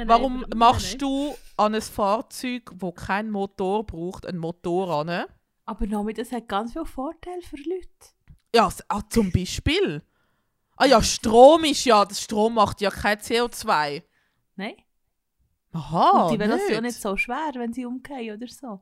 Warum 0.06 0.46
machst 0.56 1.02
du 1.02 1.36
an 1.58 1.76
ein 1.76 1.82
Fahrzeug, 1.82 2.72
wo 2.76 2.94
kein 2.94 3.30
Motor 3.30 3.86
braucht, 3.86 4.26
einen 4.26 4.38
Motor 4.38 5.02
an? 5.02 5.26
Aber 5.66 5.86
Nomi, 5.86 6.14
das 6.14 6.32
hat 6.32 6.48
ganz 6.48 6.72
viele 6.72 6.86
Vorteile 6.86 7.42
für 7.42 7.58
Leute. 7.58 7.90
Ja, 8.56 8.70
ah, 8.88 9.02
zum 9.10 9.34
Beispiel. 9.34 10.02
Ah 10.78 10.86
ja, 10.86 11.04
Strom 11.04 11.66
ist 11.66 11.84
ja, 11.84 12.06
das 12.06 12.22
Strom 12.22 12.54
macht 12.54 12.80
ja 12.80 12.90
kein 12.90 13.18
CO2. 13.18 14.02
Nein? 14.56 14.76
Aha, 15.74 16.24
Und 16.24 16.34
die 16.34 16.40
werden 16.40 16.52
das 16.52 16.70
ja 16.70 16.80
nicht. 16.80 16.94
nicht 16.94 17.02
so 17.02 17.18
schwer, 17.18 17.52
wenn 17.56 17.74
sie 17.74 17.86
umgehen 17.86 18.38
oder 18.38 18.48
so. 18.48 18.80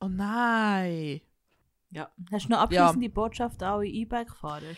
Oh 0.00 0.08
nein. 0.08 1.22
Ja. 1.92 2.10
Hast 2.30 2.46
du 2.46 2.50
noch 2.50 2.58
abschließende 2.60 3.08
Botschaft 3.10 3.62
an 3.62 3.74
alle 3.74 3.86
E-Bike-Fahrer? 3.86 4.74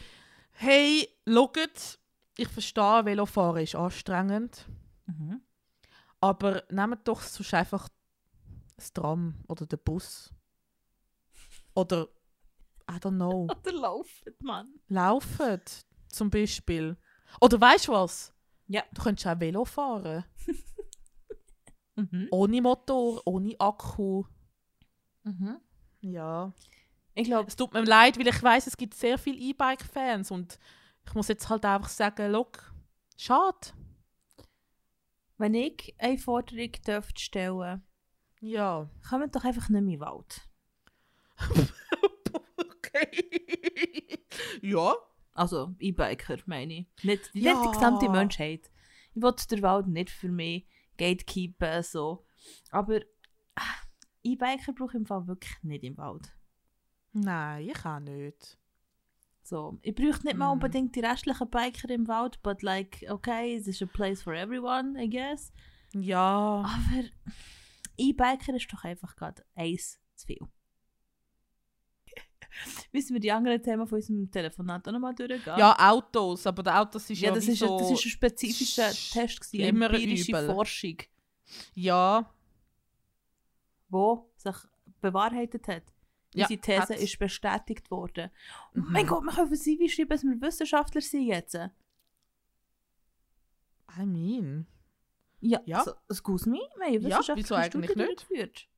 Hey, 0.53 1.09
schaut, 1.29 1.99
ich 2.37 2.49
verstehe, 2.49 3.05
Velofahren 3.05 3.63
ist 3.63 3.75
anstrengend, 3.77 4.67
Mhm. 5.07 5.41
aber 6.21 6.65
nehmt 6.71 7.07
doch 7.07 7.21
sonst 7.23 7.55
einfach 7.55 7.89
das 8.77 8.93
Tram 8.93 9.35
oder 9.49 9.67
den 9.67 9.79
Bus. 9.85 10.33
Oder, 11.75 12.09
I 12.91 12.95
don't 12.95 13.15
know, 13.17 13.47
Oder 13.51 13.73
laufen, 13.73 14.35
Mann. 14.41 14.75
laufen 14.89 15.61
zum 16.09 16.31
Beispiel. 16.31 16.97
Oder 17.41 17.61
weißt 17.61 17.89
du 17.89 17.93
was? 17.93 18.33
Ja. 18.67 18.83
Du 18.93 19.03
könntest 19.03 19.27
auch 19.27 19.39
Velo 19.41 19.65
fahren. 19.65 20.25
Mhm. 21.97 22.27
Ohne 22.33 22.61
Motor, 22.61 23.23
ohne 23.25 23.55
Akku. 23.61 24.25
Mhm. 25.23 25.61
Ja. 26.01 26.53
Ich 27.15 27.25
glaube, 27.25 27.49
Es 27.49 27.57
tut 27.57 27.73
mir 27.73 27.85
leid, 27.85 28.19
weil 28.19 28.27
ich 28.27 28.43
weiß, 28.43 28.67
es 28.67 28.77
gibt 28.77 28.95
sehr 28.95 29.19
viele 29.19 29.39
E-Bike-Fans 29.39 30.31
und 30.31 30.59
ich 31.07 31.15
muss 31.15 31.29
jetzt 31.29 31.49
halt 31.49 31.65
einfach 31.65 31.89
sagen, 31.89 32.33
look, 32.33 32.73
schade. 33.17 33.69
wenn 35.39 35.55
ich 35.55 35.95
eine 35.99 36.19
Forderung 36.19 36.73
dürfte 36.87 37.21
stellen 37.21 37.83
Ja. 38.41 38.89
kommt 39.09 39.35
doch 39.37 39.45
einfach 39.45 39.69
nicht 39.69 39.71
mehr 39.71 39.79
in 39.81 39.89
den 39.91 40.01
Wald. 40.01 40.41
okay. 42.57 44.19
ja. 44.63 44.95
Also 45.35 45.75
E-Biker, 45.81 46.39
meine 46.47 46.73
ich. 46.75 46.87
Nicht, 47.05 47.35
nicht 47.35 47.45
Ja. 47.45 47.61
die 47.63 47.71
gesamte 47.73 48.09
Menschheit. 48.09 48.71
Ich 49.15 49.23
will 49.23 49.35
den 49.51 49.63
Wald 49.63 49.87
nicht 49.89 50.11
für 50.11 50.29
mich 50.29 50.67
gatekeepen, 50.97 51.83
so. 51.83 52.25
Aber 52.71 53.01
ah, 53.57 53.63
E-Biker 54.23 54.73
brauche 54.73 54.91
ich 54.91 54.95
im 54.95 55.07
Fall 55.07 55.27
wirklich 55.27 55.53
nicht 55.63 55.85
im 55.85 55.97
Wald. 55.97 56.33
Nein, 57.15 57.69
ich 57.69 57.85
auch 57.85 58.01
nicht. 58.01 58.59
So, 59.43 59.79
ich 59.83 59.95
bräuchte 59.95 60.27
nicht 60.27 60.37
mal 60.37 60.49
Mm. 60.49 60.53
unbedingt 60.53 60.97
die 60.97 61.01
restlichen 61.01 61.49
Biker 61.51 61.89
im 61.91 62.09
Wald, 62.09 62.43
but 62.43 62.63
like, 62.63 63.05
okay, 63.09 63.57
es 63.57 63.67
ist 63.69 63.83
a 63.83 63.87
place 63.87 64.23
for 64.23 64.33
everyone, 64.35 65.01
I 65.03 65.09
guess. 65.09 65.53
Ja. 65.93 66.63
Aber 66.65 67.05
E-Biker 67.97 68.55
ist 68.55 68.73
doch 68.73 68.85
einfach 68.85 69.15
gerade 69.17 69.45
eins 69.55 70.01
zu 70.17 70.27
viel. 70.27 70.41
Müssen 72.93 73.13
wir 73.15 73.21
die 73.21 73.31
anderen 73.31 73.63
Themen 73.63 73.87
von 73.87 73.97
unserem 73.97 74.31
Telefonat 74.31 74.89
auch 74.89 74.93
nochmal 74.93 75.15
durchgehen? 75.15 75.59
Ja, 75.59 75.77
Autos, 75.91 76.47
aber 76.47 76.63
der 76.63 76.81
Autos 76.81 77.09
ist 77.11 77.21
ja, 77.21 77.29
ja 77.29 77.35
das, 77.35 77.47
ist 77.47 77.59
so... 77.59 77.73
ein, 77.77 77.79
das 77.79 77.91
ist 77.93 78.07
ein 78.07 78.11
spezifischer 78.11 78.89
Test, 78.91 79.41
gewesen, 79.41 79.41
schlimmer 79.57 79.91
empirische 79.91 80.31
Übel. 80.33 80.47
Forschung, 80.47 80.97
Ja, 81.75 82.33
wo 83.89 84.31
sich 84.37 84.57
bewahrheitet 85.01 85.69
hat. 85.69 85.83
Ja, 86.35 86.45
Unsere 86.47 86.61
These 86.61 86.81
hat's. 86.81 86.91
ist 87.03 87.19
bestätigt 87.19 87.91
worden. 87.91 88.31
Mhm. 88.75 88.87
Mein 88.91 89.07
Gott, 89.07 89.23
wir 89.23 89.33
können 89.33 89.53
auf 89.53 89.59
CV 89.59 89.89
schreiben, 89.89 90.09
dass 90.11 90.23
wir 90.25 90.41
Wissenschaftler 90.41 91.01
sind 91.01 91.27
jetzt. 91.27 91.55
I 93.97 94.05
mean, 94.05 94.67
Ja, 95.41 95.61
Ja. 95.65 95.79
Also, 95.79 95.95
excuse 96.11 96.49
me, 96.49 96.59
wir 96.77 96.87
haben 96.87 97.07
Ja, 97.09 97.21
wieso 97.35 97.55
eigentlich 97.55 97.91
Studien 97.91 98.09
nicht? 98.09 98.21
durchgeführt. 98.29 98.69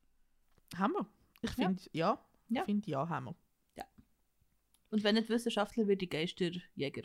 haben 0.77 0.93
wir. 0.93 1.05
Ich 1.41 1.51
finde, 1.51 1.81
ja. 1.91 2.19
Ja. 2.49 2.61
Ich 2.61 2.65
finde, 2.65 2.89
ja, 2.89 3.07
haben 3.09 3.25
wir. 3.25 3.35
Und 4.89 5.03
wenn 5.03 5.15
nicht 5.15 5.27
Wissenschaftler, 5.29 5.85
würde 5.87 6.05
ich 6.05 6.09
Geisterjäger. 6.09 7.03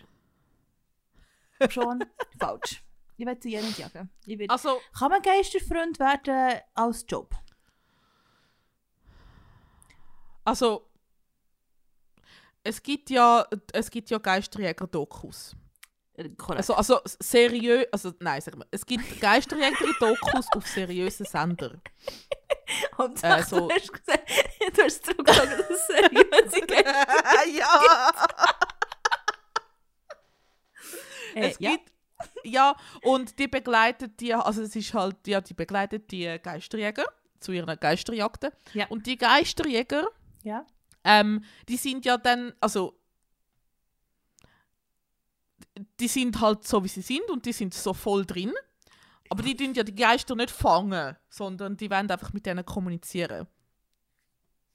Schon 1.68 2.04
falsch. 2.38 2.84
Ich 3.16 3.26
will 3.26 3.36
sie 3.40 3.50
ja 3.50 3.60
nicht 3.60 3.78
jagen. 3.78 4.08
Will... 4.24 4.46
Also, 4.48 4.80
Kann 4.96 5.10
man 5.10 5.22
Geisterfreund 5.22 5.98
werden 5.98 6.60
als 6.74 7.04
Job? 7.08 7.34
Also... 10.44 10.88
Es 12.64 12.80
gibt 12.80 13.10
ja, 13.10 13.44
es 13.72 13.90
gibt 13.90 14.08
ja 14.08 14.18
Geisterjäger-Dokus. 14.18 15.56
Also, 16.46 16.74
also 16.74 17.00
seriös, 17.04 17.86
also 17.90 18.12
nein, 18.20 18.40
sag 18.40 18.56
mal, 18.56 18.68
es 18.70 18.86
gibt 18.86 19.20
Geisterjäger-Dokus 19.20 20.46
auf 20.54 20.66
seriösen 20.68 21.26
Sender. 21.26 21.80
Und 22.98 23.22
äh, 23.24 23.42
so- 23.42 23.68
du 23.68 23.74
hast 23.74 23.92
gesagt, 23.92 24.30
du 24.76 24.82
hast 24.82 25.04
zurückgesagt, 25.04 25.58
dass 25.58 25.70
es 25.70 25.86
seriöse 25.86 26.66
Geister 26.66 27.48
ja! 27.48 28.12
äh, 31.34 31.48
es 31.50 31.56
ja. 31.58 31.70
gibt, 31.72 31.92
ja, 32.44 32.76
und 33.02 33.38
die 33.38 33.48
begleitet 33.48 34.20
die, 34.20 34.32
also 34.34 34.62
es 34.62 34.76
ist 34.76 34.94
halt, 34.94 35.26
ja, 35.26 35.40
die 35.40 35.54
begleitet 35.54 36.12
die 36.12 36.38
Geisterjäger 36.40 37.06
zu 37.40 37.52
ihren 37.52 37.78
Geisterjagden. 37.78 38.52
Ja. 38.74 38.86
Und 38.88 39.06
die 39.06 39.16
Geisterjäger, 39.16 40.08
Ja. 40.42 40.66
ähm, 41.04 41.42
die 41.68 41.76
sind 41.76 42.04
ja 42.04 42.16
dann, 42.18 42.52
also 42.60 42.98
die 46.00 46.08
sind 46.08 46.40
halt 46.40 46.66
so, 46.66 46.82
wie 46.84 46.88
sie 46.88 47.02
sind 47.02 47.28
und 47.30 47.44
die 47.46 47.52
sind 47.52 47.74
so 47.74 47.92
voll 47.94 48.24
drin. 48.26 48.52
Aber 49.30 49.42
die 49.42 49.56
tun 49.56 49.72
ja 49.72 49.82
die 49.82 49.94
Geister 49.94 50.34
nicht 50.36 50.50
fangen, 50.50 51.16
sondern 51.30 51.76
die 51.76 51.90
wollen 51.90 52.10
einfach 52.10 52.32
mit 52.32 52.44
denen 52.44 52.64
kommunizieren. 52.64 53.46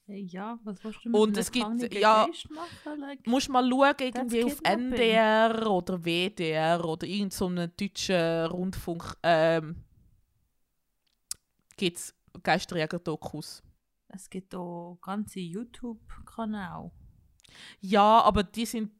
Ja, 0.07 0.57
was 0.63 0.81
willst 0.83 1.03
du 1.03 1.09
mit 1.09 1.19
Und 1.21 1.37
es 1.37 1.51
gibt- 1.51 1.93
ja-? 1.93 2.27
Like, 2.97 3.23
Du 3.25 3.29
musst 3.29 3.49
mal 3.49 3.69
schauen, 3.69 3.95
irgendwie 3.99 4.43
auf. 4.45 4.59
NDR 4.63 5.69
oder 5.69 6.03
WDR 6.03 6.83
oder 6.83 7.05
irgendeinem 7.05 7.57
so 7.57 7.67
deutschen 7.77 8.45
Rundfunk 8.47 9.15
ähm, 9.21 9.83
gibt 11.75 11.97
es 11.97 12.15
Geisterjäger-Dokus. 12.41 13.61
Es 14.09 14.29
gibt 14.29 14.55
auch 14.55 14.97
ganze 15.01 15.39
YouTube-Kanäle. 15.39 16.91
Ja, 17.79 18.21
aber 18.21 18.43
die 18.43 18.65
sind. 18.65 18.91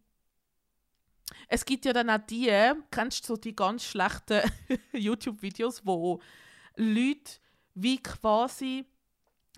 Es 1.50 1.66
gibt 1.66 1.86
ja 1.86 1.94
dann 1.94 2.10
auch 2.10 2.26
die, 2.26 2.50
kennst 2.90 3.24
du 3.24 3.34
so 3.34 3.38
die 3.38 3.56
ganz 3.56 3.84
schlechten 3.84 4.42
YouTube-Videos, 4.94 5.86
wo 5.86 6.22
Leute 6.76 7.40
wie 7.74 8.02
quasi 8.02 8.86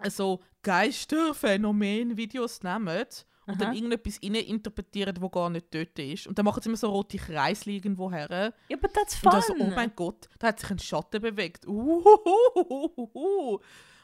so 0.08 0.42
Geisterphänomen-Videos 0.64 2.64
nehmen 2.64 3.06
und 3.46 3.60
dann 3.60 3.70
Aha. 3.70 3.76
irgendetwas 3.76 4.18
interpretieren, 4.18 5.16
wo 5.20 5.30
gar 5.30 5.50
nicht 5.50 5.74
dort 5.74 5.98
ist. 5.98 6.28
Und 6.28 6.38
dann 6.38 6.46
machen 6.46 6.62
sie 6.62 6.70
immer 6.70 6.78
so 6.78 6.90
rote 6.90 7.18
Kreise 7.18 7.72
irgendwo 7.72 8.12
her. 8.12 8.54
Ja, 8.68 8.78
aber 8.78 8.94
that's 8.94 9.16
Und 9.16 9.22
fun. 9.22 9.32
dann 9.32 9.42
so, 9.42 9.54
oh 9.60 9.72
mein 9.76 9.92
Gott, 9.96 10.28
da 10.38 10.50
hat 10.50 10.60
sich 10.60 10.70
ein 10.70 10.78
Schatten 10.80 11.22
bewegt. 11.22 11.66
Uhuhuhuhuhu. 11.68 13.60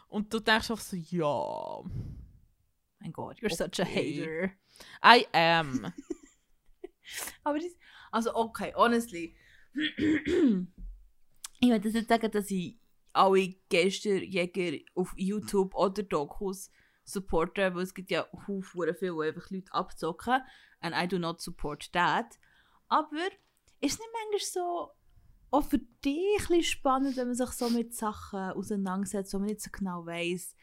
Und 0.08 0.34
du 0.34 0.40
denkst 0.40 0.72
einfach 0.72 0.84
so, 0.84 0.96
ja, 0.96 1.84
mein 3.00 3.12
Gott, 3.12 3.38
you're 3.40 3.54
such 3.54 3.80
a 3.80 3.88
Okay. 3.88 4.20
hater. 4.20 4.52
I 5.04 5.28
am. 5.34 5.94
Aber 7.44 7.60
das, 7.60 7.76
also 8.12 8.36
okay, 8.36 8.74
honestly. 8.76 9.36
ich 9.74 11.70
würde 11.70 11.90
jetzt 11.90 12.08
sagen, 12.08 12.32
dass 12.32 12.50
ich 12.50 12.80
alle 13.14 13.56
Geisterjäger 13.70 14.80
auf 14.96 15.14
YouTube 15.16 15.74
oder 15.76 16.04
Dokus 16.04 16.72
supporte, 17.04 17.74
weil 17.76 17.84
es 17.84 17.94
gibt 17.94 18.12
ja 18.12 18.28
hure 18.48 18.94
viele, 18.94 19.14
die 19.16 19.28
einfach 19.28 19.50
Leute 19.50 19.74
abzocken. 19.74 20.42
And 20.80 20.96
I 20.96 21.08
do 21.08 21.18
not 21.18 21.42
support 21.42 21.92
that. 21.94 22.40
Aber 22.88 23.30
ist 23.82 24.00
nicht 24.00 24.10
manchmal 24.14 24.40
so 24.40 24.92
auch 25.56 25.64
für 25.70 25.80
dich 26.04 26.50
ein 26.50 26.64
spannend, 26.64 27.16
wenn 27.18 27.28
man 27.28 27.36
sich 27.36 27.50
so 27.52 27.70
mit 27.70 27.94
Sachen 27.94 28.40
auseinandersetzt, 28.40 29.34
wo 29.34 29.40
man 29.40 29.48
nicht 29.48 29.62
so 29.62 29.70
genau 29.72 30.06
weiß, 30.06 30.56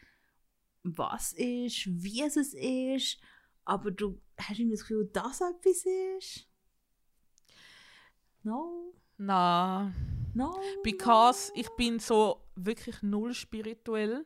was 0.83 1.33
ist, 1.33 1.85
wie 1.87 2.21
es 2.21 2.35
ist, 2.35 3.17
aber 3.65 3.91
du 3.91 4.21
hast 4.37 4.59
irgendwie 4.59 4.75
das 4.75 4.81
Gefühl, 4.81 5.09
dass 5.13 5.41
etwas 5.41 5.85
ist? 6.17 6.47
No, 8.43 8.93
Na, 9.17 9.93
no. 10.33 10.53
because 10.83 11.51
no. 11.53 11.61
ich 11.61 11.69
bin 11.77 11.99
so 11.99 12.45
wirklich 12.55 13.01
null 13.01 13.33
spirituell. 13.33 14.25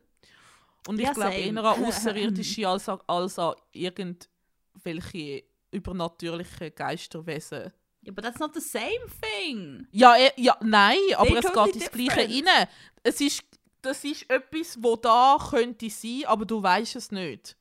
Und 0.88 0.98
ich 0.98 1.06
Ja, 1.06 1.12
glaube 1.12 1.32
same. 1.32 1.44
eher 1.60 1.64
an 1.64 1.84
Außerirdische 1.84 2.66
als, 2.68 2.88
an- 2.88 3.00
als 3.06 3.38
an 3.38 3.54
irgendwelche 3.72 5.44
übernatürliche 5.70 6.70
Geisterwesen. 6.70 7.72
Ja, 8.02 8.12
but 8.12 8.24
that's 8.24 8.38
not 8.38 8.54
the 8.54 8.60
same 8.60 9.06
thing. 9.20 9.86
Ja, 9.90 10.16
eh, 10.16 10.30
ja 10.36 10.56
nein, 10.62 10.98
aber 11.16 11.38
es 11.38 11.52
geht 11.52 11.76
ins 11.82 11.90
Gleiche 11.90 12.20
rein. 12.28 12.68
Es 13.02 13.20
ist, 13.20 13.42
das 13.82 14.04
ist 14.04 14.28
etwas, 14.30 14.76
wo 14.80 14.96
da 14.96 15.36
könnte 15.50 15.90
sein, 15.90 16.22
aber 16.26 16.44
du 16.46 16.62
weißt 16.62 16.96
es 16.96 17.10
nicht. 17.10 17.56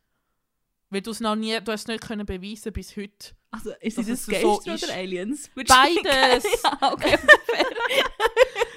Weil 0.89 1.01
du 1.01 1.11
es 1.11 1.19
noch 1.19 1.35
nie, 1.35 1.59
du 1.59 1.71
hast 1.71 1.81
es 1.81 1.87
nicht 1.87 2.01
können 2.03 2.25
beweisen 2.25 2.71
bis 2.71 2.95
heute. 2.95 3.35
Also, 3.51 3.71
ist 3.81 3.97
es 3.97 4.27
Geister 4.27 4.41
so 4.41 4.61
oder. 4.85 4.93
Aliens? 4.93 5.49
Which- 5.55 5.67
Beides. 5.67 6.43
ja, 6.63 6.91
okay. 6.93 7.17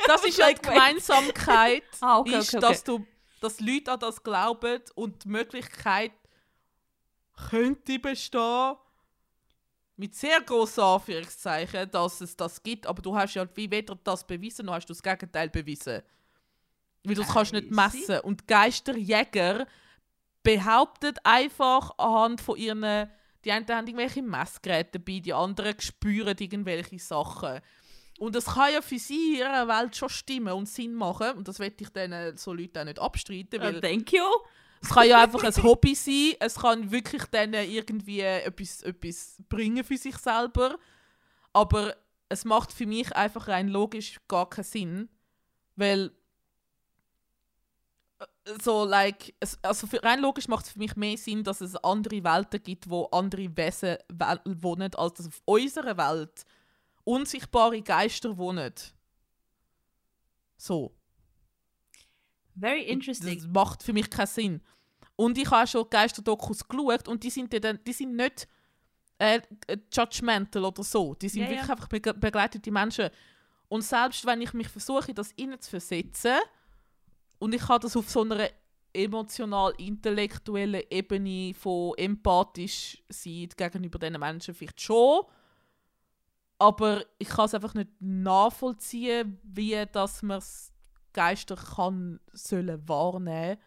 Das 0.07 0.25
ist 0.25 0.38
ja 0.38 0.47
die 0.49 0.52
Like, 0.55 0.64
wait. 0.67 0.73
Gemeinsamkeit, 0.75 1.83
Ah, 2.00 2.19
okay, 2.19 2.38
ist, 2.38 2.55
okay. 2.55 2.61
dass 2.61 2.83
du, 2.85 3.07
dass 3.40 3.61
Leute 3.61 3.93
an 3.93 4.00
das 4.00 4.23
glauben 4.23 4.81
und 4.95 5.25
die 5.25 5.29
Möglichkeit 5.29 6.12
könnte 7.49 7.99
bestehen, 7.99 8.75
mit 10.00 10.14
sehr 10.14 10.40
grossen 10.40 10.83
Anführungszeichen, 10.83 11.90
dass 11.90 12.23
es 12.23 12.35
das 12.35 12.62
gibt, 12.62 12.87
aber 12.87 13.02
du 13.02 13.14
hast 13.14 13.35
ja 13.35 13.47
wie 13.54 13.71
weder 13.71 13.99
das 14.02 14.26
bewiesen, 14.26 14.64
noch 14.64 14.73
hast 14.73 14.87
du 14.87 14.95
das 14.95 15.02
Gegenteil 15.02 15.50
bewiesen. 15.50 16.00
Weil 17.04 17.14
du 17.14 17.21
es 17.21 17.28
kannst 17.28 17.52
nicht 17.52 17.71
messen. 17.71 18.21
Und 18.21 18.49
Geisterjäger 18.49 19.66
behaupten 20.42 21.14
einfach 21.23 21.99
anhand 21.99 22.40
von 22.40 22.57
ihren, 22.57 23.11
die 23.45 23.52
einen 23.52 23.69
haben 23.69 23.87
irgendwelche 23.87 24.23
Messgeräte 24.23 24.99
dabei, 24.99 25.19
die 25.19 25.35
anderen 25.35 25.78
spüren 25.78 26.37
irgendwelche 26.38 26.99
Sachen. 26.99 27.61
Und 28.19 28.35
es 28.37 28.47
kann 28.47 28.73
ja 28.73 28.80
für 28.80 28.99
sie 28.99 29.35
in 29.35 29.40
ihrer 29.40 29.69
Welt 29.69 29.97
schon 29.97 30.09
stimmen 30.09 30.54
und 30.54 30.66
Sinn 30.66 30.95
machen. 30.95 31.33
Und 31.37 31.47
das 31.47 31.59
will 31.59 31.75
ich 31.78 31.90
denen 31.90 32.38
so 32.38 32.54
Leuten 32.54 32.78
auch 32.78 32.85
nicht 32.85 32.99
abstreiten, 32.99 33.61
weil 33.61 33.76
Uh, 33.76 33.80
thank 33.80 34.12
you. 34.14 34.25
Es 34.83 34.89
kann 34.89 35.07
ja 35.07 35.23
einfach 35.23 35.43
ein 35.43 35.63
Hobby 35.63 35.95
sein. 35.95 36.35
Es 36.41 36.57
kann 36.57 36.91
wirklich 36.91 37.25
denen 37.27 37.71
irgendwie 37.71 38.21
etwas, 38.21 38.83
etwas 38.83 39.37
bringen 39.49 39.85
für 39.85 39.97
sich 39.97 40.17
selber. 40.17 40.79
Aber 41.53 41.95
es 42.29 42.45
macht 42.45 42.73
für 42.73 42.87
mich 42.87 43.15
einfach 43.15 43.49
rein 43.49 43.69
logisch 43.69 44.21
gar 44.27 44.49
keinen 44.49 44.65
Sinn. 44.65 45.09
Weil 45.77 46.13
äh, 48.21 48.25
so, 48.63 48.85
like, 48.85 49.35
es, 49.41 49.59
also 49.63 49.87
rein 50.03 50.21
logisch 50.21 50.49
macht 50.49 50.65
es 50.67 50.73
für 50.73 50.79
mich 50.79 50.97
mehr 50.97 51.19
Sinn, 51.19 51.45
dass 51.45 51.61
es 51.61 51.77
andere 51.77 52.25
Welten 52.25 52.63
gibt, 52.63 52.89
wo 52.89 53.05
andere 53.07 53.55
Wesen 53.57 53.99
wohnen, 54.63 54.95
als 54.95 55.15
dass 55.15 55.27
auf 55.27 55.43
unserer 55.45 55.97
Welt 55.99 56.45
unsichtbare 57.05 57.83
Geister 57.83 58.39
wohnen. 58.39 58.73
So. 60.57 60.95
Very 62.59 62.83
interesting. 62.83 63.38
Das 63.38 63.47
macht 63.47 63.83
für 63.83 63.92
mich 63.92 64.11
keinen 64.11 64.26
Sinn. 64.26 64.61
Und 65.16 65.37
ich 65.37 65.50
habe 65.50 65.66
schon 65.66 65.88
Geisterdokus 65.88 66.66
geschaut 66.66 67.09
und 67.09 67.23
die 67.23 67.30
sind, 67.30 67.52
dann, 67.62 67.78
die 67.87 67.92
sind 67.92 68.16
nicht 68.16 68.49
äh, 69.19 69.40
judgmental 69.92 70.64
oder 70.64 70.83
so. 70.83 71.14
Die 71.14 71.28
sind 71.28 71.42
ja. 71.42 71.50
wirklich 71.50 71.71
einfach 71.71 71.88
bege 71.88 72.14
begleitete 72.14 72.71
Menschen. 72.71 73.11
Und 73.69 73.83
selbst 73.83 74.25
wenn 74.25 74.40
ich 74.40 74.52
mich 74.54 74.69
versuche, 74.69 75.12
das 75.12 75.33
innen 75.33 75.61
zu 75.61 75.71
versetzen 75.71 76.38
und 77.38 77.54
ich 77.54 77.62
kann 77.62 77.80
das 77.80 77.97
auf 77.97 78.09
so 78.09 78.23
einer 78.23 78.49
emotional-intellektuellen 78.92 80.83
Ebene 80.90 81.54
von 81.54 81.95
empathisch 81.97 83.02
sein 83.09 83.49
gegenüber 83.57 83.99
diesen 83.99 84.19
Menschen 84.19 84.54
vielleicht 84.54 84.80
schon. 84.80 85.23
Aber 86.59 87.04
ich 87.19 87.28
kann 87.28 87.47
es 87.47 87.54
einfach 87.54 87.75
nicht 87.75 87.90
nachvollziehen, 88.00 89.38
wie 89.42 89.87
dass 89.92 90.23
man 90.23 90.42
Geister 91.21 91.57
kann 91.57 92.19
sollen 92.33 92.89
wahrnehmen 92.89 93.59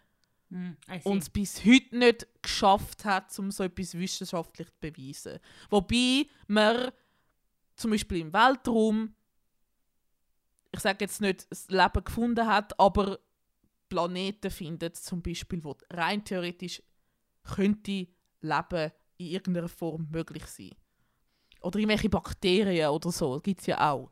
Hm, 0.49 0.75
see. 0.87 1.09
und 1.09 1.19
es 1.19 1.29
bis 1.29 1.63
heute 1.63 1.95
nicht 1.95 2.27
geschafft 2.41 3.05
hat, 3.05 3.37
um 3.37 3.51
so 3.51 3.63
etwas 3.63 3.93
wissenschaftlich 3.93 4.67
zu 4.67 4.73
beweisen. 4.79 5.39
Wobei 5.69 6.27
man 6.47 6.91
zum 7.75 7.91
Beispiel 7.91 8.21
im 8.21 8.33
Weltraum, 8.33 9.13
ich 10.71 10.79
sage 10.79 11.05
jetzt 11.05 11.21
nicht, 11.21 11.45
das 11.51 11.69
Leben 11.69 12.03
gefunden 12.03 12.47
hat, 12.47 12.79
aber 12.79 13.19
Planeten 13.87 14.49
findet 14.49 14.95
zum 14.97 15.21
Beispiel, 15.21 15.63
wo 15.63 15.75
rein 15.91 16.25
theoretisch 16.25 16.81
könnte 17.43 18.07
Leben 18.41 18.91
in 19.17 19.27
irgendeiner 19.27 19.69
Form 19.69 20.07
möglich 20.11 20.45
sein. 20.47 20.71
Oder 21.61 21.77
irgendwelche 21.77 22.09
Bakterien 22.09 22.89
oder 22.89 23.11
so, 23.11 23.39
gibt 23.39 23.61
es 23.61 23.67
ja 23.67 23.91
auch. 23.91 24.11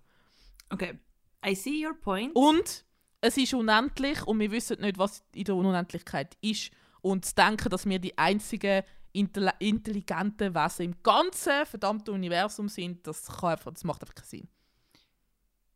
Okay. 0.69 0.99
I 1.43 1.55
see 1.55 1.83
your 1.83 1.95
point. 1.99 2.35
Und 2.35 2.85
es 3.21 3.37
ist 3.37 3.53
unendlich 3.53 4.25
und 4.25 4.39
wir 4.39 4.51
wissen 4.51 4.81
nicht, 4.81 4.97
was 4.97 5.23
in 5.33 5.43
der 5.43 5.55
Unendlichkeit 5.55 6.35
ist. 6.41 6.71
Und 7.01 7.25
zu 7.25 7.35
denken, 7.35 7.69
dass 7.69 7.85
wir 7.87 7.99
die 7.99 8.17
einzigen 8.17 8.83
intelli- 9.15 9.53
intelligenten 9.59 10.53
Wesen 10.53 10.85
im 10.85 11.03
ganzen 11.03 11.65
verdammten 11.65 12.13
Universum 12.13 12.67
sind, 12.67 13.05
das, 13.07 13.25
kann 13.27 13.51
einfach, 13.51 13.71
das 13.71 13.83
macht 13.83 14.01
einfach 14.01 14.15
keinen 14.15 14.25
Sinn. 14.25 14.47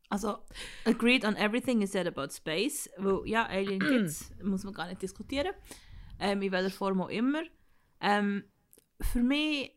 Also, 0.10 0.38
agreed 0.86 1.26
on 1.26 1.36
everything 1.36 1.82
is 1.82 1.92
said 1.92 2.08
about 2.08 2.30
space. 2.32 2.90
Weil, 2.98 3.22
ja, 3.26 3.46
Alien 3.48 3.80
gibt's, 3.88 4.32
muss 4.44 4.64
man 4.64 4.74
gar 4.74 4.88
nicht 4.88 5.02
diskutieren. 5.02 5.54
Ähm, 6.20 6.42
in 6.42 6.52
welcher 6.52 6.70
Form 6.76 7.02
auch 7.02 7.10
immer. 7.10 7.42
Ähm, 8.02 8.44
für 9.02 9.22
mich, 9.22 9.75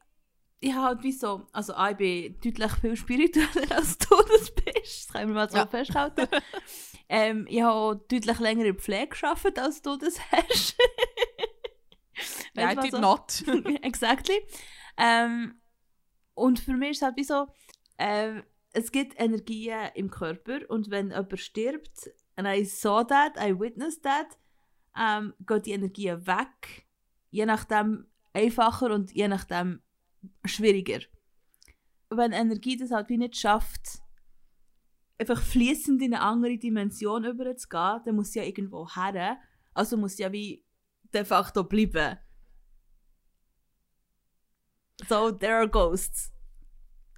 ich 0.61 0.73
habe 0.75 0.87
halt 0.87 1.03
wie 1.03 1.13
so, 1.13 1.47
also 1.53 1.73
ich 1.91 1.97
bin 1.97 2.41
deutlich 2.41 2.73
viel 2.81 2.97
spiritueller 2.97 3.71
als 3.77 3.99
du 3.99 4.17
das 4.29 4.51
bist. 4.55 4.75
Das 4.85 5.09
können 5.13 5.29
wir 5.29 5.35
mal 5.35 5.51
so 5.51 5.57
Ja. 5.59 5.67
festhalten. 5.67 6.27
ähm, 7.09 7.47
ich 7.49 7.63
habe 7.63 8.05
deutlich 8.09 8.39
länger 8.41 8.65
in 8.65 8.79
Pflege 8.79 9.09
gearbeitet, 9.17 9.59
als 9.59 9.83
du 9.83 9.97
das 9.97 10.19
hast. 10.33 10.77
Weißt 12.55 12.79
I 12.79 12.81
did 12.81 12.91
so- 12.93 12.99
not. 13.01 13.45
exactly. 13.83 14.37
Ähm, 14.97 15.61
und 16.35 16.59
für 16.59 16.73
mich 16.73 16.91
ist 16.91 16.97
es 16.99 17.03
halt 17.03 17.17
wie 17.17 17.25
so, 17.25 17.47
ähm, 17.99 18.43
es 18.73 18.91
gibt 18.93 19.19
Energien 19.21 19.91
im 19.95 20.11
Körper 20.11 20.59
und 20.69 20.91
wenn 20.91 21.11
jemand 21.11 21.39
stirbt, 21.39 22.11
and 22.37 22.47
I 22.49 22.65
saw 22.65 23.05
that, 23.05 23.37
I 23.39 23.59
witnessed 23.59 24.03
that, 24.03 24.27
ähm, 24.99 25.35
geht 25.47 25.67
die 25.67 25.73
Energie 25.73 26.11
weg, 26.27 26.87
je 27.31 27.47
nachdem 27.47 28.07
einfacher 28.33 28.91
und 28.93 29.13
je 29.13 29.29
nachdem 29.29 29.81
schwieriger. 30.45 31.01
Wenn 32.11 32.33
Energie 32.33 32.77
das 32.77 32.91
halt 32.91 33.09
wie 33.09 33.19
nicht 33.19 33.37
schafft, 33.37 34.01
einfach 35.19 35.41
fließend 35.41 36.01
in 36.03 36.15
eine 36.15 36.23
andere 36.23 36.57
Dimension 36.59 37.25
überzugehen, 37.25 38.01
dann 38.05 38.17
muss 38.17 38.33
sie 38.33 38.39
ja 38.39 38.45
irgendwo 38.45 38.89
her. 38.89 39.39
Also 39.75 39.97
muss 39.97 40.17
sie 40.17 40.23
ja 40.23 40.33
wie 40.33 40.65
de 41.13 41.25
facto 41.25 41.65
bleiben. 41.65 42.19
So, 45.09 45.31
there 45.31 45.57
are 45.57 45.69
ghosts. 45.69 46.33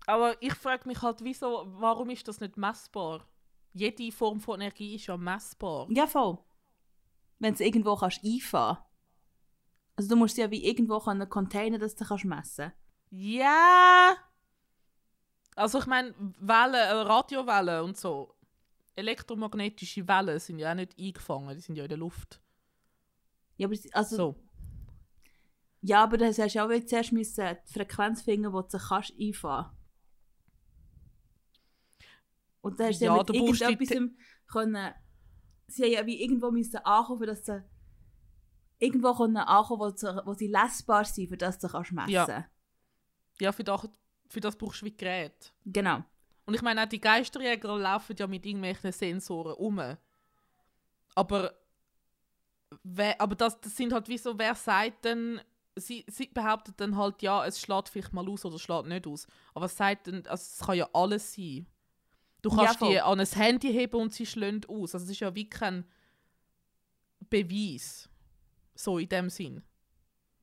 Aber 0.06 0.40
ich 0.42 0.54
frage 0.54 0.88
mich 0.88 1.00
halt, 1.02 1.22
wieso, 1.22 1.66
warum 1.78 2.10
ist 2.10 2.26
das 2.26 2.40
nicht 2.40 2.56
messbar? 2.56 3.26
Jede 3.72 4.10
Form 4.10 4.40
von 4.40 4.60
Energie 4.60 4.96
ist 4.96 5.06
ja 5.06 5.16
messbar. 5.16 5.86
Ja, 5.90 6.06
voll. 6.06 6.38
Wenn 7.38 7.54
du 7.54 7.64
irgendwo 7.64 7.96
kannst 7.96 8.24
einfahren 8.24 8.78
Also 9.96 10.08
du 10.10 10.16
musst 10.16 10.34
sie 10.34 10.42
ja 10.42 10.50
wie 10.50 10.66
irgendwo 10.66 10.98
können 10.98 11.28
containen, 11.28 11.80
dass 11.80 11.94
du 11.94 12.04
kannst 12.04 12.24
messen 12.24 12.72
Ja. 13.10 14.16
Also 15.56 15.80
ich 15.80 15.86
meine, 15.86 16.14
Wellen, 16.38 16.74
äh, 16.74 16.92
Radiowellen 16.92 17.84
und 17.84 17.96
so. 17.96 18.34
Elektromagnetische 18.94 20.06
Wellen 20.06 20.38
sind 20.38 20.58
ja 20.58 20.70
auch 20.70 20.76
nicht 20.76 20.98
eingefangen, 20.98 21.54
die 21.54 21.60
sind 21.60 21.76
ja 21.76 21.84
in 21.84 21.88
der 21.88 21.98
Luft. 21.98 22.40
Ja, 23.56 23.66
aber 23.66 23.76
also, 23.92 24.16
So. 24.16 24.36
ja, 25.82 26.02
aber 26.04 26.18
das 26.18 26.38
hast 26.38 26.54
du 26.54 26.64
auch 26.64 26.84
zuerst 26.86 27.12
müssen 27.12 27.56
die 27.68 27.72
Frequenz 27.72 28.22
finden, 28.22 28.52
wo 28.52 28.62
du 28.62 28.70
sie 28.70 28.78
kannst 28.78 29.12
einfahren 29.20 29.76
Und 32.62 32.78
dann 32.80 32.88
hast 32.88 33.00
du 33.00 33.04
Ja, 33.04 33.12
ja, 33.12 33.18
mit 33.18 33.28
die 33.28 33.38
irgendetwas 33.38 34.10
können... 34.46 34.94
Sie 35.66 35.84
haben 35.84 35.92
ja 35.92 36.06
wie 36.06 36.22
irgendwo 36.22 36.50
müssen 36.50 36.78
ankommen, 36.78 37.26
dass 37.26 37.44
sie 37.44 37.62
irgendwo 38.78 39.14
können 39.14 39.36
ankommen, 39.36 39.80
wo 39.80 39.90
sie, 39.90 40.22
wo 40.24 40.34
sie 40.34 40.48
lesbar 40.48 41.04
sind, 41.04 41.28
für 41.28 41.36
das 41.36 41.58
du 41.58 41.68
kannst 41.68 41.92
messen 41.92 42.10
Ja. 42.10 42.44
Ja, 43.40 43.52
für 43.52 43.64
das, 43.64 43.88
für 44.28 44.40
das 44.40 44.56
brauchst 44.56 44.82
du 44.82 44.86
wie 44.86 44.96
Gerät. 44.96 45.52
Genau. 45.64 46.04
Und 46.46 46.54
ich 46.54 46.62
meine, 46.62 46.82
auch 46.82 46.88
die 46.88 47.00
Geisterjäger 47.00 47.78
laufen 47.78 48.16
ja 48.18 48.26
mit 48.26 48.44
irgendwelchen 48.44 48.92
Sensoren 48.92 49.54
um. 49.54 49.80
Aber, 51.14 51.54
wer, 52.82 53.20
aber 53.20 53.34
das, 53.34 53.60
das 53.60 53.76
sind 53.76 53.92
halt 53.92 54.08
wie 54.08 54.18
so, 54.18 54.38
wer 54.38 54.54
sagt 54.54 55.04
denn, 55.04 55.40
sie, 55.76 56.04
sie 56.08 56.26
behauptet 56.26 56.80
dann 56.80 56.96
halt, 56.96 57.22
ja, 57.22 57.44
es 57.46 57.60
schlägt 57.60 57.88
vielleicht 57.88 58.12
mal 58.12 58.28
aus 58.28 58.44
oder 58.44 58.56
es 58.56 58.62
schlägt 58.62 58.86
nicht 58.86 59.06
aus. 59.06 59.26
Aber 59.54 59.66
es 59.66 59.76
sagt 59.76 60.06
dann, 60.08 60.26
also 60.26 60.42
es 60.42 60.58
kann 60.66 60.76
ja 60.76 60.88
alles 60.92 61.34
sein. 61.34 61.66
Du 62.42 62.50
Ja, 62.50 62.56
kannst 62.56 62.78
voll. 62.78 62.90
die 62.90 63.00
an 63.00 63.20
ein 63.20 63.26
Handy 63.26 63.72
heben 63.72 64.00
und 64.00 64.12
sie 64.12 64.26
schlönt 64.26 64.68
aus. 64.68 64.94
Also 64.94 65.04
es 65.04 65.10
ist 65.12 65.20
ja 65.20 65.34
wie 65.34 65.48
kein 65.48 65.84
Beweis. 67.28 68.08
So 68.74 68.98
in 68.98 69.08
dem 69.08 69.28
Sinn. 69.30 69.62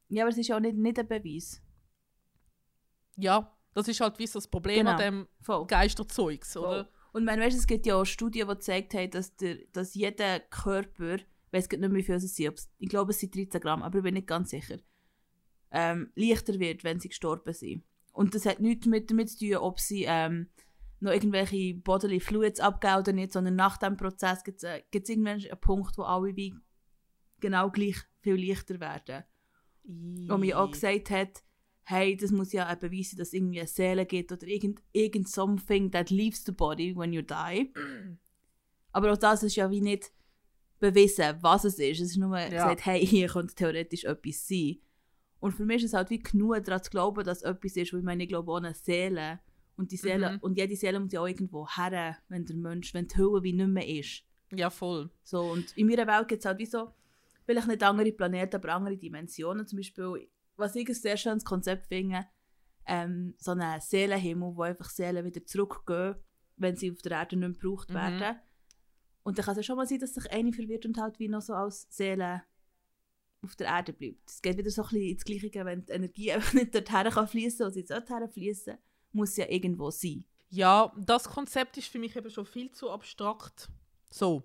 Ja, 0.10 0.24
aber 0.24 0.30
es 0.30 0.38
ist 0.38 0.48
ja 0.48 0.56
auch 0.58 0.62
nicht, 0.62 0.76
nicht 0.78 1.00
ein 1.00 1.08
Beweis. 1.08 1.62
Ja, 3.18 3.54
das 3.74 3.88
ist 3.88 4.00
halt 4.00 4.18
wie 4.20 4.28
so 4.28 4.40
das 4.40 4.48
Problem 4.48 4.80
Genau. 4.80 4.92
an 4.92 4.98
dem 4.98 5.28
Voll. 5.42 5.68
Geisterzeugs, 5.68 6.56
oder? 6.58 6.90
Und 7.14 7.26
man 7.26 7.40
weißt, 7.40 7.58
es 7.58 7.68
gibt 7.68 7.86
ja 7.86 7.96
auch 7.96 8.06
Studien, 8.06 8.48
die 8.48 8.54
gezeigt 8.54 8.94
haben, 8.94 9.12
dass, 9.12 9.36
der, 9.36 9.58
dass 9.74 9.94
jeder 9.96 10.40
Körper, 10.40 11.16
ich 11.16 11.26
weiß 11.52 11.70
nicht 11.70 11.80
mehr, 11.80 11.94
wie 11.94 12.04
viel 12.04 12.16
es 12.16 12.36
sind, 12.36 12.68
ich 12.78 12.90
glaube, 12.90 13.12
es 13.12 13.20
sind 13.20 13.36
13 13.36 13.60
Gramm, 13.60 13.82
aber 13.84 13.98
ich 14.00 14.04
bin 14.04 14.14
nicht 14.14 14.28
ganz 14.28 14.52
sicher, 14.52 14.78
ähm, 15.72 16.12
leichter 16.16 16.60
wird, 16.60 16.84
wenn 16.84 17.00
sie 17.00 17.10
gestorben 17.10 17.54
sind. 17.54 17.84
Und 18.14 18.36
das 18.36 18.46
hat 18.46 18.60
nichts 18.60 18.86
mit, 18.86 19.10
damit 19.10 19.30
zu 19.30 19.40
tun, 19.40 19.56
ob 19.58 19.80
sie 19.80 20.06
ähm, 20.08 20.50
noch 21.00 21.12
irgendwelche 21.12 21.76
bodily 21.76 22.20
fluids 22.20 22.60
abgeben 22.60 22.98
oder 22.98 23.14
nicht, 23.14 23.32
sondern 23.32 23.56
nach 23.56 23.78
dem 23.78 23.98
Prozess 23.98 24.44
gibt 24.44 24.64
es 24.64 25.10
irgendwann 25.10 25.40
einen 25.40 25.62
Punkt, 25.62 25.98
wo 25.98 26.04
alle 26.04 26.36
wie 26.36 26.56
genau 27.40 27.70
gleich 27.70 27.98
viel 28.20 28.36
leichter 28.36 28.80
werden. 28.80 29.24
Wo 29.84 30.38
mir 30.38 30.60
auch 30.60 30.72
gesagt 30.72 31.10
hat, 31.12 31.44
hey, 31.90 32.18
das 32.18 32.32
muss 32.32 32.52
ja 32.52 32.66
ein 32.68 32.80
Beweis 32.80 33.12
sein, 33.12 33.20
dass 33.20 33.30
es 33.30 33.34
irgendwie 33.34 33.60
eine 33.60 33.68
Seele 33.68 34.06
gibt 34.06 34.32
oder 34.34 34.46
irgend, 34.46 34.82
irgend 34.92 35.30
something 35.30 35.90
that 35.92 36.10
leaves 36.10 36.44
the 36.46 36.52
body 36.52 36.94
when 36.96 37.14
you 37.14 37.22
die. 37.22 37.72
Aber 38.92 39.14
auch 39.14 39.18
das 39.18 39.44
ist 39.44 39.56
ja 39.56 39.70
wie 39.72 39.80
nicht 39.80 40.12
bewiesen, 40.80 41.38
was 41.42 41.64
es 41.64 41.80
ist. 41.80 42.02
Es 42.02 42.12
ist 42.12 42.18
nur 42.18 42.38
gesagt, 42.38 42.86
hey, 42.86 43.06
hier 43.06 43.30
könnte 43.30 43.56
theoretisch 43.56 44.04
etwas 44.04 44.48
sein. 44.48 44.78
Und 45.40 45.54
für 45.54 45.66
mich 45.66 45.78
ist 45.78 45.92
es 45.92 45.94
halt 45.94 46.10
wie 46.10 46.20
genug 46.20 46.62
daran 46.66 46.84
zu 46.84 46.90
glauben, 46.90 47.24
dass 47.24 47.42
etwas 47.44 47.78
ist, 47.78 47.94
weil 47.94 48.00
ich 48.00 48.06
meine, 48.06 48.24
ich 48.24 48.30
glaube 48.30 48.58
eine 48.58 48.74
Seele. 48.74 49.40
Und, 49.78 49.92
die 49.92 49.98
Seele, 49.98 50.32
Mhm. 50.34 50.38
und 50.42 50.58
jede 50.58 50.76
Seele 50.76 51.00
muss 51.00 51.14
ja 51.14 51.22
auch 51.22 51.28
irgendwo 51.28 51.68
her, 51.68 52.18
wenn 52.28 52.46
der 52.46 52.56
Mensch, 52.58 52.94
wenn 52.94 53.08
die 53.08 53.16
Hülle 53.16 53.44
wie 53.44 53.54
nicht 53.54 53.70
mehr 53.70 53.88
ist. 53.88 54.24
Ja, 54.52 54.70
voll. 54.70 55.10
So, 55.24 55.42
und 55.52 55.78
in 55.78 55.88
meiner 55.88 56.08
Welt 56.08 56.28
gibt 56.28 56.40
es 56.42 56.46
halt 56.46 56.58
wie 56.60 56.66
so, 56.66 56.92
vielleicht 57.46 57.68
nicht 57.68 57.84
andere 57.84 58.12
Planeten, 58.12 58.56
aber 58.56 58.74
andere 58.74 58.98
Dimensionen. 58.98 59.68
Zum 59.68 59.78
Beispiel, 59.78 60.28
was 60.58 60.76
ich 60.76 60.88
ein 60.88 60.94
sehr 60.96 61.18
schönes 61.18 61.46
Konzept 61.46 61.88
finde, 61.88 62.26
ähm, 62.86 63.36
so 63.38 63.52
einen 63.52 63.80
Seelenhimmel, 63.82 64.56
wo 64.56 64.62
einfach 64.64 64.90
Seelen 64.90 65.26
wieder 65.26 65.46
zurückgehen, 65.46 66.16
wenn 66.56 66.76
sie 66.76 66.92
auf 66.92 67.02
der 67.02 67.14
Erde 67.14 67.36
nicht 67.38 67.48
mehr 67.50 67.58
gebraucht 67.58 67.90
Mhm. 67.90 67.94
werden. 67.96 68.40
Und 69.24 69.38
dann 69.38 69.46
kann 69.46 69.52
es 69.54 69.58
ja 69.58 69.64
schon 69.64 69.76
mal 69.76 69.86
sein, 69.88 70.00
dass 70.00 70.14
sich 70.14 70.32
eine 70.32 70.54
verwirrt 70.54 70.86
und 70.86 70.98
halt 70.98 71.20
wie 71.20 71.28
noch 71.28 71.42
so 71.42 71.54
als 71.54 71.86
Seele 71.90 72.44
auf 73.44 73.56
der 73.58 73.68
Erde 73.68 73.94
bleibt. 73.94 74.30
Es 74.30 74.42
geht 74.42 74.58
wieder 74.58 74.72
so 74.72 74.84
ein 74.84 74.88
bisschen 74.90 75.10
ins 75.10 75.26
Gleiche, 75.26 75.66
wenn 75.66 75.86
die 75.86 75.92
Energie 75.92 76.32
einfach 76.34 76.54
nicht 76.54 76.74
dorthin 76.74 77.12
kann 77.12 77.28
fließen, 77.28 77.66
wo 77.66 77.70
sie 77.70 77.84
dorthin 77.86 78.30
fließen, 78.30 78.78
muss 79.12 79.36
sie 79.36 79.42
ja 79.42 79.50
irgendwo 79.50 79.92
sein. 79.92 80.24
Ja, 80.50 80.94
das 80.98 81.26
Konzept 81.26 81.78
ist 81.78 81.90
für 81.90 82.00
mich 82.00 82.16
eben 82.16 82.30
schon 82.30 82.46
viel 82.46 82.72
zu 82.72 82.90
abstrakt. 82.90 83.70
So. 84.10 84.44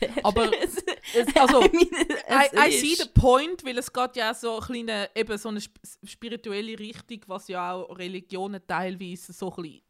Aber 0.24 0.50
es, 1.16 1.36
also, 1.36 1.62
I 1.64 1.70
mean, 1.72 1.88
I, 2.28 2.68
I 2.68 2.70
see 2.70 2.94
the 2.94 3.08
point, 3.08 3.64
weil 3.64 3.78
es 3.78 3.92
geht 3.92 4.16
ja 4.16 4.34
so 4.34 4.58
eine 4.58 4.66
kleine, 4.66 5.10
eben 5.14 5.38
so 5.38 5.48
eine 5.48 5.58
sp 5.62 5.78
spirituelle 6.04 6.78
Richtung, 6.78 7.20
was 7.26 7.48
ja 7.48 7.72
auch 7.72 7.96
Religionen 7.96 8.60
teilweise 8.66 9.32
so 9.32 9.50
ein 9.56 9.62
bisschen 9.62 9.82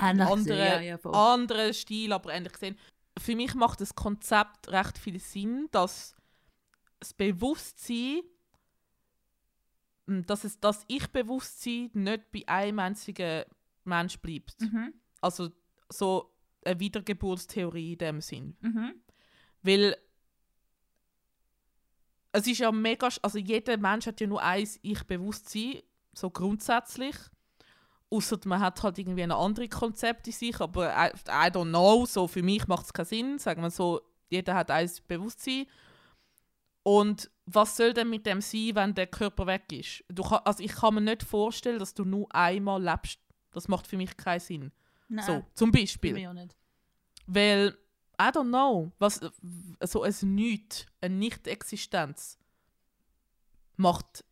Ähnlich 0.00 0.26
andere, 0.26 0.84
ja, 0.84 0.98
andere 1.10 1.74
Stil, 1.74 2.12
aber 2.12 2.32
ähnlich 2.32 2.52
gesehen. 2.52 2.78
Für 3.18 3.36
mich 3.36 3.54
macht 3.54 3.80
das 3.80 3.94
Konzept 3.94 4.70
recht 4.70 4.96
viel 4.96 5.18
Sinn, 5.20 5.68
dass 5.72 6.14
das 7.00 7.12
Bewusstsein, 7.12 8.22
m, 10.06 10.24
dass, 10.26 10.44
es, 10.44 10.58
dass 10.58 10.84
ich 10.88 11.06
Bewusstsein 11.08 11.90
nicht 11.92 12.30
bei 12.32 12.42
einem 12.46 12.78
einzigen 12.78 13.44
Mensch 13.84 14.18
bleibt. 14.20 14.60
Mhm. 14.60 14.94
Also 15.20 15.50
so 15.90 16.34
eine 16.64 16.78
Wiedergeburtstheorie 16.78 17.92
in 17.92 17.98
dem 17.98 18.20
Sinn. 18.20 18.56
Mhm. 18.60 18.94
Weil 19.62 19.96
es 22.32 22.46
ist 22.46 22.58
ja 22.58 22.70
mega, 22.72 23.08
also 23.22 23.38
jeder 23.38 23.76
Mensch 23.76 24.06
hat 24.06 24.20
ja 24.20 24.26
nur 24.26 24.42
eins 24.42 24.78
Ich-Bewusstsein, 24.82 25.80
so 26.12 26.30
grundsätzlich. 26.30 27.16
Außer 28.10 28.38
man 28.44 28.60
hat 28.60 28.82
halt 28.82 28.98
irgendwie 28.98 29.22
ein 29.22 29.30
anderes 29.30 29.70
Konzept 29.70 30.26
in 30.26 30.32
sich, 30.32 30.60
aber 30.60 30.90
I, 30.90 31.10
I 31.28 31.50
don't 31.50 31.68
know, 31.68 32.06
so 32.06 32.26
für 32.26 32.42
mich 32.42 32.66
macht 32.66 32.86
es 32.86 32.92
keinen 32.92 33.06
Sinn, 33.06 33.38
sagen 33.38 33.62
wir 33.62 33.70
so, 33.70 34.00
jeder 34.28 34.54
hat 34.54 34.70
ein 34.70 34.90
Bewusstsein. 35.06 35.66
Und 36.82 37.30
was 37.46 37.76
soll 37.76 37.92
denn 37.92 38.10
mit 38.10 38.26
dem 38.26 38.40
sein, 38.40 38.74
wenn 38.74 38.94
der 38.94 39.06
Körper 39.06 39.46
weg 39.46 39.72
ist? 39.72 40.04
Du 40.08 40.22
also 40.22 40.62
ich 40.62 40.72
kann 40.72 40.94
mir 40.94 41.00
nicht 41.02 41.22
vorstellen, 41.22 41.78
dass 41.78 41.94
du 41.94 42.04
nur 42.04 42.26
einmal 42.34 42.82
lebst. 42.82 43.20
Das 43.52 43.68
macht 43.68 43.86
für 43.86 43.96
mich 43.96 44.16
keinen 44.16 44.40
Sinn. 44.40 44.72
Nein, 45.08 45.26
So, 45.26 45.44
zum 45.54 45.72
Beispiel. 45.72 46.14
mich 46.14 46.28
auch 46.28 46.32
nicht. 46.32 46.56
Weil, 47.26 47.76
I 48.20 48.30
don't 48.30 48.48
know, 48.48 48.92
was, 48.98 49.18
so 49.82 50.02
ein 50.02 50.34
Nichts, 50.34 50.84
eine 51.00 51.14
Nicht-Existenz 51.14 52.38
macht 53.76 54.24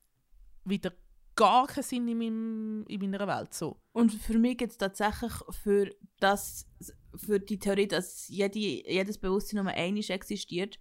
wieder 0.65 0.93
gar 1.35 1.67
keinen 1.67 1.85
Sinn 1.85 2.09
in, 2.09 2.19
meinem, 2.19 2.85
in 2.87 3.01
meiner 3.01 3.27
Welt. 3.27 3.55
So. 3.55 3.81
Und 3.93 4.13
für 4.13 4.39
mich 4.39 4.59
gibt 4.59 4.73
es 4.73 4.79
tatsächlich 4.79 5.33
für, 5.63 5.89
das, 6.21 6.67
für 7.15 7.41
die 7.41 7.59
Theorie, 7.59 7.89
dass 7.89 8.29
jede, 8.29 8.59
jedes 8.59 9.17
Bewusstsein 9.17 9.65
nur 9.65 9.73
einmal 9.73 10.11
existiert, 10.11 10.79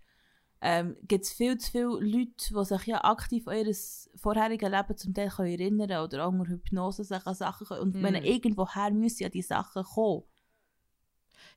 ähm, 0.60 0.98
gibt 1.04 1.26
es 1.26 1.32
viel 1.32 1.58
zu 1.60 1.72
viele 1.72 2.00
Leute, 2.00 2.54
die 2.54 2.66
sich 2.66 2.86
ja 2.88 3.04
aktiv 3.04 3.48
an 3.48 3.58
ihr 3.58 3.76
vorheriges 4.16 4.70
Leben 4.70 4.98
zum 4.98 5.14
Teil 5.14 5.30
können 5.30 5.60
erinnern 5.60 6.04
oder 6.04 6.26
auch 6.26 6.32
unter 6.32 6.50
Hypnose 6.50 7.04
sich 7.04 7.26
an 7.26 7.36
Sachen 7.36 7.68
können. 7.68 7.82
Und 7.82 7.96
Mm. 7.96 8.04
wenn 8.04 8.16
irgendwoher 8.16 8.92
müssen 8.92 9.24
ja 9.24 9.30
die 9.30 9.44
Sachen 9.44 9.84
kommen. 9.84 10.24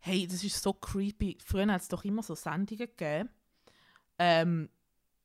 Hey, 0.00 0.26
das 0.26 0.42
ist 0.42 0.62
so 0.62 0.72
creepy. 0.72 1.38
Früher 1.44 1.66
hat 1.72 1.82
es 1.82 1.88
doch 1.88 2.04
immer 2.04 2.22
so 2.22 2.34
Sendungen 2.34 2.86
gegeben, 2.88 3.28
ähm, 4.18 4.68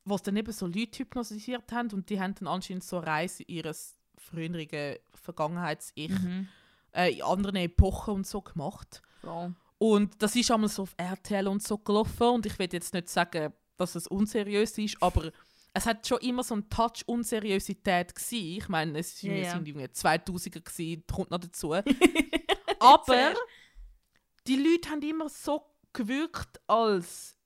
wo 0.03 0.15
es 0.15 0.21
dann 0.23 0.35
eben 0.37 0.51
so 0.51 0.67
Leute 0.67 0.99
hypnotisiert 0.99 1.71
haben 1.71 1.91
und 1.91 2.09
die 2.09 2.19
haben 2.19 2.35
dann 2.35 2.47
anscheinend 2.47 2.83
so 2.83 2.99
Reise 2.99 3.43
ihres 3.43 3.95
früheren 4.17 4.97
Vergangenheits-Ich 5.13 6.09
Mhm. 6.11 6.47
äh, 6.93 7.13
in 7.13 7.21
anderen 7.23 7.55
Epochen 7.57 8.13
und 8.15 8.27
so 8.27 8.41
gemacht. 8.41 9.01
So. 9.21 9.51
Und 9.77 10.21
das 10.21 10.35
ist 10.35 10.51
einmal 10.51 10.69
so 10.69 10.83
auf 10.83 10.93
RTL 10.97 11.47
und 11.47 11.61
so 11.63 11.77
gelaufen 11.77 12.27
und 12.27 12.45
ich 12.45 12.57
will 12.59 12.69
jetzt 12.71 12.93
nicht 12.93 13.09
sagen, 13.09 13.53
dass 13.77 13.95
es 13.95 14.07
unseriös 14.07 14.77
ist, 14.77 15.01
aber 15.01 15.31
es 15.73 15.85
hat 15.85 16.07
schon 16.07 16.19
immer 16.19 16.43
so 16.43 16.53
einen 16.53 16.69
Touch 16.69 17.03
Unseriosität 17.07 18.15
gsi. 18.15 18.57
Ich 18.59 18.69
meine, 18.69 18.97
es 18.99 19.21
Ja, 19.21 19.33
ja. 19.33 19.51
sind 19.51 19.67
irgendwie 19.67 19.85
2000er 19.87 20.61
gsi, 20.61 21.03
kommt 21.11 21.31
noch 21.31 21.39
dazu. 21.39 21.73
aber 22.79 23.33
die 24.47 24.55
Leute 24.57 24.89
haben 24.89 25.01
immer 25.01 25.29
so 25.29 25.65
gewirkt, 25.93 26.59
als 26.67 27.37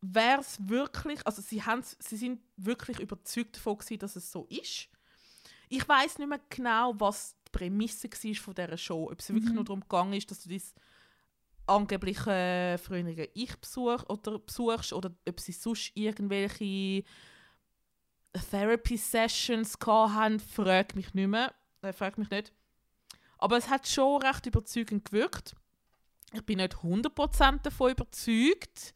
wäre 0.00 0.40
es 0.40 0.56
wirklich, 0.68 1.26
also 1.26 1.42
sie, 1.42 1.62
haben's- 1.62 1.96
sie 2.00 2.16
sind 2.16 2.40
wirklich 2.56 3.00
überzeugt 3.00 3.56
davon 3.56 3.78
gewesen, 3.78 3.98
dass 3.98 4.16
es 4.16 4.30
so 4.30 4.46
ist. 4.46 4.88
Ich 5.68 5.86
weiß 5.88 6.18
nicht 6.18 6.28
mehr 6.28 6.40
genau, 6.48 6.94
was 6.98 7.34
die 7.46 7.50
Prämisse 7.52 8.08
war 8.08 8.34
von 8.34 8.54
dieser 8.54 8.76
Show. 8.78 9.10
Ob 9.10 9.18
es 9.20 9.28
wirklich 9.28 9.50
Mhm. 9.50 9.54
nur 9.56 9.64
darum 9.64 9.80
gegangen 9.80 10.12
ist, 10.14 10.30
dass 10.30 10.42
du 10.42 10.48
dein 10.48 10.62
angebliche 11.66 12.78
frühere 12.82 13.28
Ich 13.34 13.54
besuch, 13.56 14.02
oder 14.08 14.38
besuchst 14.38 14.92
oder 14.92 15.14
ob 15.28 15.40
sie 15.40 15.52
sonst 15.52 15.92
irgendwelche 15.94 17.04
Therapy-Sessions 18.50 19.76
haben, 19.86 20.40
frag 20.40 20.94
mich 20.94 21.12
nicht 21.14 21.26
mehr. 21.28 21.54
Äh, 21.82 21.92
frag 21.92 22.18
mich 22.18 22.30
nicht. 22.30 22.52
Aber 23.38 23.56
es 23.56 23.68
hat 23.68 23.88
schon 23.88 24.22
recht 24.22 24.46
überzeugend 24.46 25.04
gewirkt. 25.04 25.54
Ich 26.32 26.44
bin 26.44 26.58
nicht 26.58 26.74
100% 26.74 27.62
davon 27.62 27.92
überzeugt. 27.92 28.94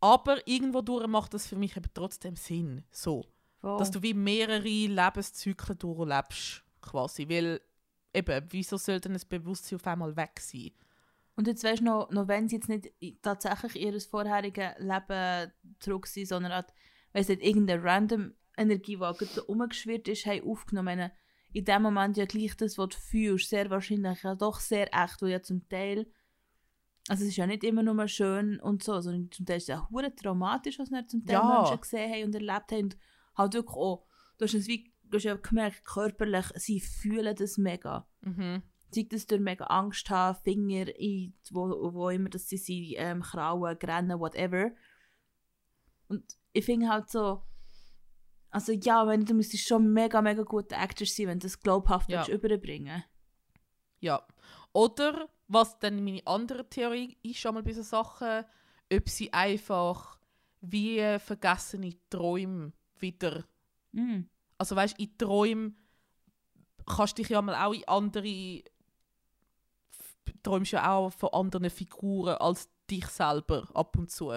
Aber 0.00 0.46
irgendwo 0.46 0.80
durch 0.80 1.06
macht 1.06 1.34
das 1.34 1.46
für 1.46 1.56
mich 1.56 1.76
eben 1.76 1.90
trotzdem 1.92 2.36
Sinn. 2.36 2.84
So 2.90 3.24
Voll. 3.60 3.78
dass 3.78 3.90
du 3.90 4.02
wie 4.02 4.14
mehrere 4.14 4.62
Lebenszyklen 4.62 5.78
durchlebst, 5.78 6.62
quasi. 6.80 7.28
Weil, 7.28 7.60
eben, 8.14 8.46
wieso 8.50 8.76
soll 8.76 9.00
denn 9.00 9.14
das 9.14 9.24
Bewusstsein 9.24 9.76
auf 9.76 9.86
einmal 9.86 10.16
weg 10.16 10.38
sein? 10.40 10.70
Und 11.34 11.48
jetzt 11.48 11.64
weißt 11.64 11.80
du 11.80 11.84
noch, 11.84 12.10
noch 12.10 12.28
wenn 12.28 12.48
sie 12.48 12.56
jetzt 12.56 12.68
nicht 12.68 12.92
tatsächlich 13.22 13.76
ihr 13.76 14.00
vorheriges 14.00 14.78
Leben 14.78 15.52
zurück 15.80 16.06
sind, 16.06 16.28
sondern 16.28 16.52
hat, 16.52 16.72
weiss 17.12 17.28
nicht, 17.28 17.42
irgendeine 17.42 17.82
random 17.82 18.34
Energie, 18.56 18.94
die 18.94 18.98
gerade 18.98 19.26
so 19.26 19.42
rumgeschwirrt 19.42 20.08
ist, 20.08 20.26
haben 20.26 20.48
aufgenommen. 20.48 21.10
In 21.56 21.64
dem 21.64 21.80
Moment 21.80 22.18
ja 22.18 22.26
gleich 22.26 22.54
das, 22.58 22.76
was 22.76 22.90
du 22.90 22.98
fühlst, 22.98 23.48
sehr 23.48 23.70
wahrscheinlich 23.70 24.22
ja 24.22 24.34
doch 24.34 24.60
sehr 24.60 24.92
echt, 24.92 25.22
weil 25.22 25.30
ja 25.30 25.42
zum 25.42 25.66
Teil, 25.70 26.06
also 27.08 27.22
es 27.22 27.30
ist 27.30 27.36
ja 27.36 27.46
nicht 27.46 27.64
immer 27.64 27.82
nur 27.82 28.06
schön 28.08 28.60
und 28.60 28.82
so, 28.82 29.00
sondern 29.00 29.32
zum 29.32 29.46
Teil 29.46 29.56
ist 29.56 29.62
es 29.62 29.68
ja 29.68 29.88
hure 29.88 30.14
traumatisch, 30.14 30.78
was 30.78 30.90
wir 30.90 31.08
zum 31.08 31.24
Teil 31.24 31.36
Ja. 31.36 31.56
Menschen 31.56 31.80
gesehen 31.80 32.12
haben 32.12 32.24
und 32.24 32.34
erlebt 32.34 32.72
haben. 32.72 32.84
Und 32.84 32.98
halt 33.36 33.54
wirklich 33.54 33.74
auch, 33.74 34.04
du 34.36 34.44
hast 34.44 34.52
es 34.52 34.66
wie, 34.66 34.92
du 35.04 35.16
hast 35.16 35.24
ja 35.24 35.34
gemerkt, 35.36 35.82
körperlich, 35.86 36.44
sie 36.56 36.78
fühlen 36.78 37.34
das 37.34 37.56
mega 37.56 38.06
Mhm. 38.20 38.62
sei 38.90 39.06
das 39.08 39.26
durch 39.26 39.40
mega 39.40 39.64
Angst 39.64 40.10
haben, 40.10 40.38
Finger 40.42 40.94
in, 40.98 41.32
wo, 41.52 41.94
wo 41.94 42.10
immer 42.10 42.28
das 42.28 42.50
sie 42.50 42.58
sind, 42.58 42.96
ähm, 42.98 43.22
Krauen, 43.22 43.78
Grennen, 43.78 44.20
whatever. 44.20 44.72
Und 46.08 46.22
ich 46.52 46.66
finde 46.66 46.90
halt 46.90 47.08
so, 47.08 47.42
also 48.56 48.72
ja, 48.72 49.06
wenn 49.06 49.22
du 49.22 49.34
müsstest 49.34 49.68
schon 49.68 49.92
mega, 49.92 50.22
mega 50.22 50.42
guter 50.42 50.78
Actor 50.78 51.06
sein, 51.06 51.26
wenn 51.26 51.38
du 51.38 51.46
das 51.46 51.60
glaubhaft 51.60 52.08
Ja. 52.08 52.26
überbringen 52.26 53.04
Ja. 54.00 54.26
Oder, 54.72 55.28
was 55.46 55.78
dann 55.78 56.02
meine 56.02 56.26
andere 56.26 56.66
Theorie 56.66 57.18
ist, 57.22 57.38
schon 57.38 57.52
mal 57.52 57.62
bei 57.62 57.74
so 57.74 57.82
Sachen, 57.82 58.46
ob 58.90 59.08
sie 59.10 59.30
einfach 59.30 60.18
wie 60.62 61.18
vergessene 61.18 61.98
Träume 62.08 62.72
wieder. 62.98 63.44
mm. 63.92 64.22
Also 64.56 64.74
weißt 64.74 64.98
in 64.98 65.18
Träumen 65.18 65.76
kannst 66.86 67.18
du 67.18 67.22
dich 67.22 67.30
ja 67.30 67.42
mal 67.42 67.62
auch 67.62 67.74
in 67.74 67.86
andere. 67.86 68.62
träumst 70.42 70.72
ja 70.72 70.94
auch 70.94 71.10
von 71.12 71.28
anderen 71.28 71.68
Figuren 71.68 72.36
als 72.36 72.70
dich 72.88 73.06
selber 73.08 73.68
ab 73.74 73.98
und 73.98 74.10
zu. 74.10 74.32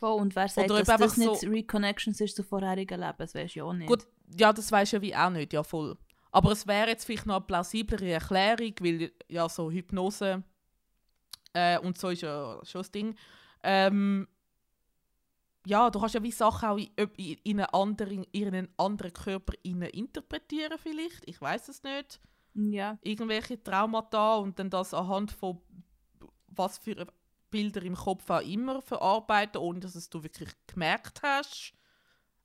Voll, 0.00 0.18
und 0.18 0.34
wer 0.34 0.48
sagt, 0.48 0.70
Oder 0.70 0.82
dass 0.82 0.98
das 0.98 1.16
nicht 1.18 1.40
so- 1.40 1.46
Reconnections 1.48 2.20
ist 2.22 2.34
zu 2.34 2.42
vorherigen 2.42 2.98
Leben, 2.98 3.14
das 3.18 3.34
weisst 3.34 3.54
du 3.54 3.58
ja 3.60 3.64
auch 3.66 3.74
nicht. 3.74 3.86
Gut, 3.86 4.06
ja, 4.36 4.50
das 4.52 4.72
weiß 4.72 4.92
ja 4.92 5.02
wie 5.02 5.14
auch 5.14 5.28
nicht, 5.30 5.52
ja 5.52 5.62
voll. 5.62 5.96
Aber 6.32 6.52
es 6.52 6.66
wäre 6.66 6.88
jetzt 6.88 7.04
vielleicht 7.04 7.26
noch 7.26 7.36
eine 7.36 7.44
plausiblere 7.44 8.10
Erklärung, 8.12 8.72
weil 8.80 9.12
ja 9.28 9.48
so 9.48 9.70
Hypnose 9.70 10.42
äh, 11.52 11.78
und 11.80 11.98
so 11.98 12.08
ist 12.08 12.22
ja 12.22 12.58
schon 12.64 12.80
das 12.80 12.90
Ding. 12.90 13.14
Ähm, 13.62 14.26
ja, 15.66 15.90
du 15.90 16.00
kannst 16.00 16.14
ja 16.14 16.22
wie 16.22 16.30
Sachen 16.32 16.68
auch 16.70 16.78
in, 16.78 16.88
in, 17.16 17.36
in, 17.42 17.60
einen 17.60 17.68
anderen, 17.74 18.24
in 18.32 18.48
einen 18.48 18.68
anderen 18.78 19.12
Körper 19.12 19.52
interpretieren 19.62 20.78
vielleicht. 20.78 21.28
Ich 21.28 21.40
weiß 21.40 21.68
es 21.68 21.82
nicht. 21.82 22.20
Ja, 22.54 22.98
Irgendwelche 23.02 23.62
Traumata 23.62 24.36
und 24.36 24.58
dann 24.58 24.70
das 24.70 24.94
anhand 24.94 25.32
von 25.32 25.60
was 26.48 26.78
für 26.78 27.06
Bilder 27.50 27.82
im 27.82 27.94
Kopf 27.96 28.28
auch 28.30 28.40
immer 28.40 28.80
verarbeiten, 28.82 29.60
ohne 29.60 29.80
dass 29.80 29.94
es 29.94 30.08
du 30.08 30.22
wirklich 30.22 30.50
gemerkt 30.66 31.20
hast. 31.22 31.72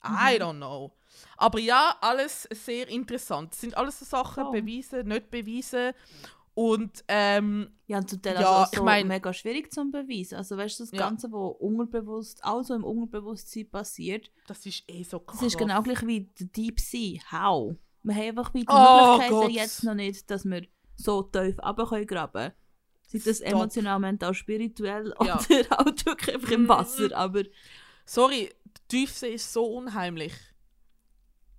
I 0.03 0.39
don't 0.39 0.57
know. 0.57 0.95
Aber 1.37 1.59
ja, 1.59 1.95
alles 2.01 2.43
sehr 2.51 2.87
interessant. 2.89 3.53
Es 3.53 3.61
sind 3.61 3.75
alles 3.75 3.99
so 3.99 4.05
Sachen, 4.05 4.43
Voll. 4.43 4.61
bewiesen, 4.61 5.07
nicht 5.07 5.31
bewiesen. 5.31 5.93
Und 6.53 7.03
ähm, 7.07 7.69
ja 7.87 7.97
und 7.97 8.09
zum 8.09 8.21
Teil 8.21 8.35
Ja, 8.35 8.39
also 8.39 8.49
auch 8.49 8.71
ich 8.71 8.77
so 8.79 8.83
mein- 8.85 9.07
mega 9.07 9.33
schwierig 9.33 9.73
zu 9.73 9.83
beweisen. 9.91 10.35
Also 10.35 10.55
weißt 10.55 10.79
du, 10.79 10.83
das 10.83 10.91
Ja. 10.91 10.99
Ganze, 10.99 11.31
was 11.31 11.55
unbewusst, 11.59 12.43
also 12.45 12.75
im 12.75 12.83
Unterbewusstsein 12.83 13.69
passiert, 13.69 14.31
das 14.47 14.65
ist 14.65 14.83
eh 14.87 15.03
so 15.03 15.19
krass. 15.19 15.39
Das 15.39 15.47
ist 15.47 15.57
genau 15.57 15.81
gleich 15.81 16.05
wie 16.05 16.21
der 16.39 16.47
Deep 16.47 16.79
Sea. 16.79 17.19
How? 17.31 17.75
Wir 18.03 18.13
haben 18.15 18.37
einfach 18.37 18.53
wie 18.53 18.59
die 18.61 18.67
Oh 18.69 18.73
Möglichkeiten 19.17 19.31
Gott. 19.41 19.51
jetzt 19.51 19.83
noch 19.83 19.95
nicht, 19.95 20.29
dass 20.29 20.45
wir 20.45 20.65
so 20.95 21.23
tief 21.23 21.57
runter 21.59 22.05
können 22.05 22.53
Sei 23.07 23.19
das 23.23 23.37
Stop. 23.37 23.47
emotional, 23.51 23.99
mental, 23.99 24.33
spirituell 24.33 25.13
Ja. 25.23 25.39
oder 25.39 25.39
halt 25.77 26.05
wirklich 26.05 26.35
einfach 26.35 26.51
im 26.51 26.67
Wasser. 26.67 27.05
Mhm. 27.07 27.13
Aber 27.13 27.43
Sorry, 28.05 28.49
die 28.65 28.81
Tiefsee 28.87 29.33
ist 29.33 29.51
so 29.51 29.65
unheimlich. 29.65 30.33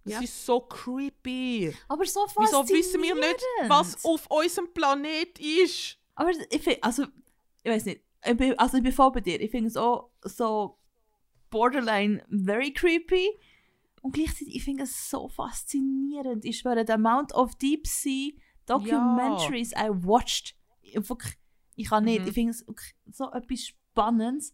Es 0.05 0.13
Ja. 0.13 0.21
ist 0.21 0.47
so 0.47 0.61
creepy. 0.61 1.75
Aber 1.89 2.05
so 2.07 2.25
Wieso 2.39 2.69
wissen 2.69 3.03
wir 3.03 3.15
nicht, 3.17 3.43
was 3.69 3.93
faszinierend. 3.95 4.05
auf 4.31 4.31
unserem 4.31 4.73
Planet 4.73 5.39
ist? 5.41 5.99
Aber 6.15 6.31
ich 6.31 6.63
finde, 6.63 6.83
also, 6.83 7.05
ich 7.65 7.71
weiß 7.73 7.85
nicht, 7.87 8.01
ich 8.25 8.37
bin, 8.37 8.57
also 8.59 8.77
ich 8.77 8.83
bin 8.85 8.93
voll 8.93 9.11
bei 9.13 9.21
dir. 9.21 9.41
Ich 9.41 9.51
finde 9.51 9.69
es 9.69 9.77
auch 9.77 10.11
so 10.23 10.79
borderline 11.51 12.23
very 12.31 12.73
creepy. 12.73 13.29
Und 14.03 14.13
gleichzeitig, 14.15 14.55
ich 14.55 14.65
finde 14.65 14.85
es 14.85 15.11
so 15.11 15.29
faszinierend. 15.29 16.45
Ich 16.45 16.59
schwöre, 16.59 16.85
the 16.87 16.93
amount 16.93 17.35
of 17.35 17.57
deep 17.57 17.87
sea 17.89 18.31
documentaries 18.67 19.73
I 19.73 19.89
watched. 19.91 20.55
Ich, 20.97 21.09
wirklich, 21.09 21.35
ich 21.77 21.89
kann 21.89 22.05
nicht, 22.05 22.23
Mhm. 22.23 22.29
ich 22.29 22.35
finde 22.35 22.51
es 22.53 22.65
so 23.13 23.31
etwas 23.33 23.61
Spannendes. 23.67 24.53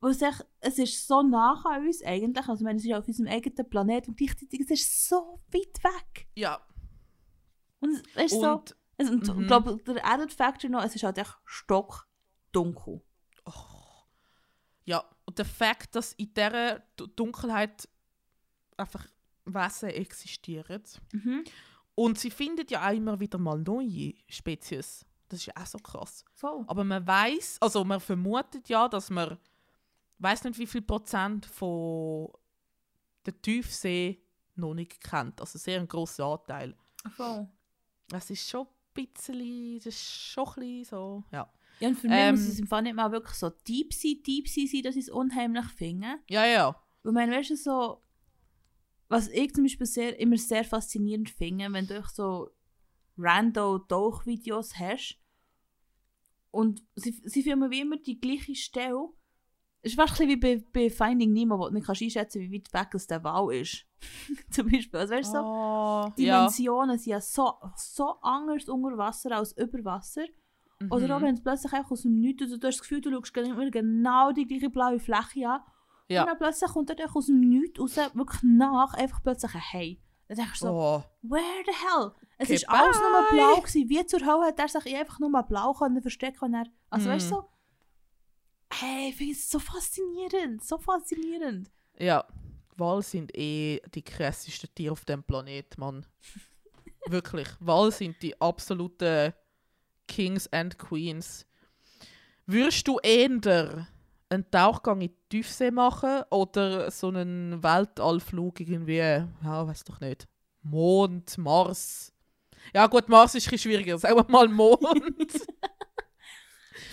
Wo 0.00 0.08
es, 0.08 0.20
echt, 0.20 0.44
es 0.60 0.78
ist 0.78 1.06
so 1.06 1.22
nah 1.22 1.62
an 1.64 1.86
uns 1.86 2.02
eigentlich. 2.02 2.48
Also, 2.48 2.62
ich 2.62 2.64
meine, 2.64 2.78
es 2.78 2.84
ist 2.84 2.92
auf 2.92 3.06
unserem 3.06 3.28
eigenen 3.30 3.70
Planet 3.70 4.08
und 4.08 4.16
gleichzeitig 4.16 4.60
es 4.60 4.70
ist 4.72 5.08
so 5.08 5.40
weit 5.52 5.84
weg. 5.84 6.26
Ja. 6.34 6.60
Und 7.80 8.02
es 8.16 8.32
ist 8.32 8.40
so. 8.40 8.50
Und 8.52 8.76
Es, 8.98 9.08
und 9.08 9.26
Mhm. 9.34 9.40
ich 9.42 9.46
glaube, 9.46 9.76
der 9.86 10.04
Added 10.06 10.32
Factor 10.32 10.68
noch, 10.70 10.82
es 10.84 10.94
ist 10.94 11.02
halt 11.02 11.18
echt 11.18 11.34
stockdunkel. 11.44 13.00
oh, 13.46 13.52
Ja, 14.84 15.04
und 15.24 15.38
der 15.38 15.44
Fakt, 15.44 15.94
dass 15.94 16.12
in 16.14 16.32
dieser 16.34 16.80
Du- 16.96 17.06
Dunkelheit 17.06 17.88
einfach 18.76 19.06
Wesen 19.44 19.88
existieren. 19.90 20.82
Mhm. 21.12 21.44
Und 21.94 22.18
sie 22.18 22.30
findet 22.30 22.70
ja 22.70 22.88
auch 22.88 22.92
immer 22.94 23.18
wieder 23.20 23.38
mal 23.38 23.58
neue 23.58 24.14
Spezies. 24.28 25.04
Das 25.32 25.40
ist 25.40 25.46
ja 25.46 25.54
auch 25.56 25.66
so 25.66 25.78
krass. 25.78 26.26
Voll. 26.34 26.62
Aber 26.66 26.84
man 26.84 27.06
weiß, 27.06 27.56
also 27.62 27.84
man 27.84 28.00
vermutet 28.00 28.68
ja, 28.68 28.86
dass 28.86 29.08
man 29.08 29.38
weiß 30.18 30.44
nicht 30.44 30.58
wie 30.58 30.66
viel 30.66 30.82
Prozent 30.82 31.46
von 31.46 32.28
der 33.24 33.40
Tiefsee 33.40 34.22
noch 34.56 34.74
nicht 34.74 35.02
kennt. 35.02 35.40
Also 35.40 35.58
sehr 35.58 35.80
ein 35.80 35.88
grosser 35.88 36.26
Anteil. 36.26 36.76
Voll. 37.16 37.48
Das 38.08 38.28
ist 38.28 38.46
schon 38.46 38.66
ein 38.66 39.06
bisschen, 39.06 39.78
das 39.78 39.86
ist 39.86 40.04
schon 40.04 40.48
ein 40.48 40.54
bisschen 40.60 40.84
so, 40.84 41.24
ja. 41.32 41.50
Ja, 41.80 41.88
und 41.88 41.98
für 41.98 42.08
mich 42.08 42.18
Ähm, 42.18 42.34
muss 42.34 42.46
es 42.46 42.58
im 42.58 42.66
Fall 42.66 42.82
nicht 42.82 42.94
mal 42.94 43.10
wirklich 43.10 43.38
so 43.38 43.48
deep 43.48 43.94
sein, 43.94 44.22
deep 44.26 44.46
sein, 44.46 44.66
sein, 44.66 44.82
dass 44.82 44.96
ich 44.96 45.04
es 45.04 45.10
unheimlich 45.10 45.64
finde. 45.64 46.18
Ja, 46.28 46.44
ja. 46.44 46.76
Weil, 47.02 47.12
man, 47.14 47.30
weißt 47.30 47.50
du, 47.50 47.56
so, 47.56 48.02
was 49.08 49.28
ich 49.28 49.54
zum 49.54 49.64
Beispiel 49.64 49.86
sehr, 49.86 50.20
immer 50.20 50.36
sehr 50.36 50.64
faszinierend 50.64 51.30
finde, 51.30 51.72
wenn 51.72 51.86
du 51.86 52.04
so 52.12 52.50
random 53.16 53.88
Tauchvideos 53.88 54.78
hast 54.78 55.21
und 56.52 56.84
sie, 56.94 57.20
sie 57.24 57.42
filmen 57.42 57.70
wie 57.72 57.80
immer 57.80 57.96
die 57.96 58.20
gleiche 58.20 58.54
Stelle. 58.54 59.08
Es 59.84 59.92
ist 59.92 60.00
fast 60.00 60.20
ein 60.20 60.28
bisschen 60.28 60.42
wie 60.52 60.58
bei, 60.60 60.64
bei 60.72 60.90
Finding 60.90 61.32
Nemo, 61.32 61.58
wo 61.58 61.66
du 61.66 61.74
nicht 61.74 61.86
kannst 61.86 62.02
einschätzen 62.02 62.40
wie 62.40 62.52
weit 62.52 62.72
weg 62.72 62.94
es 62.94 63.08
der 63.08 63.24
Wal 63.24 63.52
ist. 63.52 63.84
zum 64.50 64.70
Beispiel. 64.70 65.00
Also, 65.00 65.14
weißt 65.14 65.34
du, 65.34 65.38
so, 65.38 65.42
Oh, 65.44 66.12
die 66.16 66.24
ja. 66.26 66.36
Dimensionen 66.42 66.98
sind 66.98 67.10
ja 67.10 67.20
so, 67.20 67.52
so 67.76 68.14
anders 68.22 68.68
unter 68.68 68.96
Wasser 68.96 69.32
als 69.32 69.56
über 69.58 69.84
Wasser. 69.84 70.24
Oder 70.90 71.14
auch 71.16 71.20
Mhm. 71.20 71.24
wenn 71.24 71.34
es 71.34 71.42
plötzlich 71.42 71.72
aus 71.72 72.02
dem 72.02 72.20
Nichts, 72.20 72.42
also 72.42 72.56
du 72.58 72.66
hast 72.66 72.76
das 72.76 72.82
Gefühl, 72.82 73.00
du 73.00 73.10
schaust 73.10 73.36
immer 73.36 73.70
genau 73.70 74.30
die 74.32 74.46
gleiche 74.46 74.70
blaue 74.70 74.98
Fläche 75.00 75.48
an. 75.48 75.60
Ja. 76.08 76.22
Und 76.22 76.28
dann 76.28 76.38
plötzlich 76.38 76.70
kommt 76.70 76.90
er 76.90 77.16
aus 77.16 77.26
dem 77.26 77.40
Nichts 77.40 77.80
raus, 77.80 77.96
wirklich 78.14 78.42
nach, 78.42 78.94
einfach 78.94 79.22
plötzlich 79.22 79.54
ein 79.54 79.60
Hey. 79.60 80.02
Dann 80.28 80.36
denkst 80.38 80.60
du 80.60 80.66
so, 80.66 80.72
Oh. 80.72 81.02
where 81.22 81.62
the 81.66 81.72
hell? 81.72 82.12
Es 82.42 82.48
Okay, 82.48 82.54
ist 82.56 82.68
alles 82.68 83.00
nur 83.00 83.22
blau 83.30 83.60
gewesen. 83.60 83.88
Wie 83.88 84.04
zur 84.06 84.20
Hölle 84.20 84.46
hat 84.46 84.58
er 84.58 84.68
sich 84.68 84.96
einfach 84.96 85.18
nur 85.20 85.42
blau 85.44 85.72
können 85.74 86.02
verstecken 86.02 86.54
er, 86.54 86.66
also 86.90 87.08
weißt 87.08 87.30
du 87.30 87.34
Mhm. 87.36 87.40
so, 87.40 87.48
hey, 88.72 89.10
ich 89.10 89.16
finde 89.16 89.32
es 89.32 89.50
so 89.50 89.58
faszinierend, 89.58 90.64
so 90.64 90.78
faszinierend. 90.78 91.70
Ja, 91.98 92.24
Wale 92.76 93.02
sind 93.02 93.36
eh 93.36 93.80
die 93.94 94.02
krassesten 94.02 94.74
Tiere 94.74 94.92
auf 94.92 95.04
dem 95.04 95.22
Planet, 95.22 95.76
Mann. 95.78 96.06
Wirklich. 97.06 97.48
Wale 97.60 97.92
sind 97.92 98.20
die 98.22 98.40
absoluten 98.40 99.32
Kings 100.08 100.48
and 100.52 100.78
Queens. 100.78 101.46
Würdest 102.46 102.88
du 102.88 102.98
eher 102.98 103.86
einen 104.30 104.50
Tauchgang 104.50 105.00
in 105.00 105.08
die 105.10 105.16
Tiefsee 105.28 105.70
machen 105.70 106.22
oder 106.30 106.90
so 106.90 107.08
einen 107.08 107.62
Weltallflug 107.62 108.58
irgendwie, 108.60 108.96
ja, 108.96 109.28
weiß 109.42 109.84
doch 109.84 110.00
nicht, 110.00 110.26
Mond, 110.62 111.38
Mars? 111.38 112.11
Ja 112.74 112.86
gut, 112.86 113.08
Mars 113.08 113.34
ist 113.34 113.46
ein 113.46 113.50
bisschen 113.50 113.70
schwieriger, 113.70 113.98
sagen 113.98 114.16
wir 114.16 114.26
mal 114.30 114.48
Mond. 114.48 114.80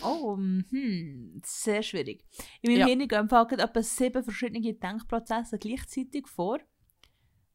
Oh, 0.01 0.38
hm, 0.38 1.41
sehr 1.45 1.84
schwierig. 1.84 2.23
In 2.62 2.71
meinem 2.71 2.79
Ja. 2.79 2.86
Hirn 2.88 3.08
gehen 3.08 3.19
einfach 3.19 3.51
etwa 3.51 3.84
sieben 3.84 4.23
verschiedene 4.23 4.73
Denkprozesse 4.73 5.58
gleichzeitig 5.60 6.25
vor. 6.27 6.60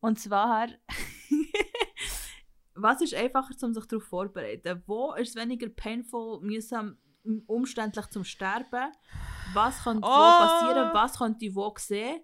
Und 0.01 0.19
zwar, 0.19 0.69
was 2.75 3.01
ist 3.01 3.15
einfacher, 3.15 3.55
um 3.63 3.73
sich 3.73 3.87
darauf 3.87 4.05
vorzubereiten? 4.05 4.83
Wo 4.87 5.15
ist 5.15 5.31
es 5.31 5.37
weniger 5.37 5.71
painful, 5.71 6.41
mühsam, 6.43 6.99
umständlich 7.47 8.07
zum 8.09 8.25
Sterben? 8.25 8.93
Was 9.55 9.83
könnte 9.83 10.03
wo 10.03 10.07
Oh. 10.07 10.11
passieren? 10.11 10.91
Was 10.93 11.17
könnte 11.19 11.47
ich 11.47 11.55
wo 11.55 11.73
sehen? 11.79 12.21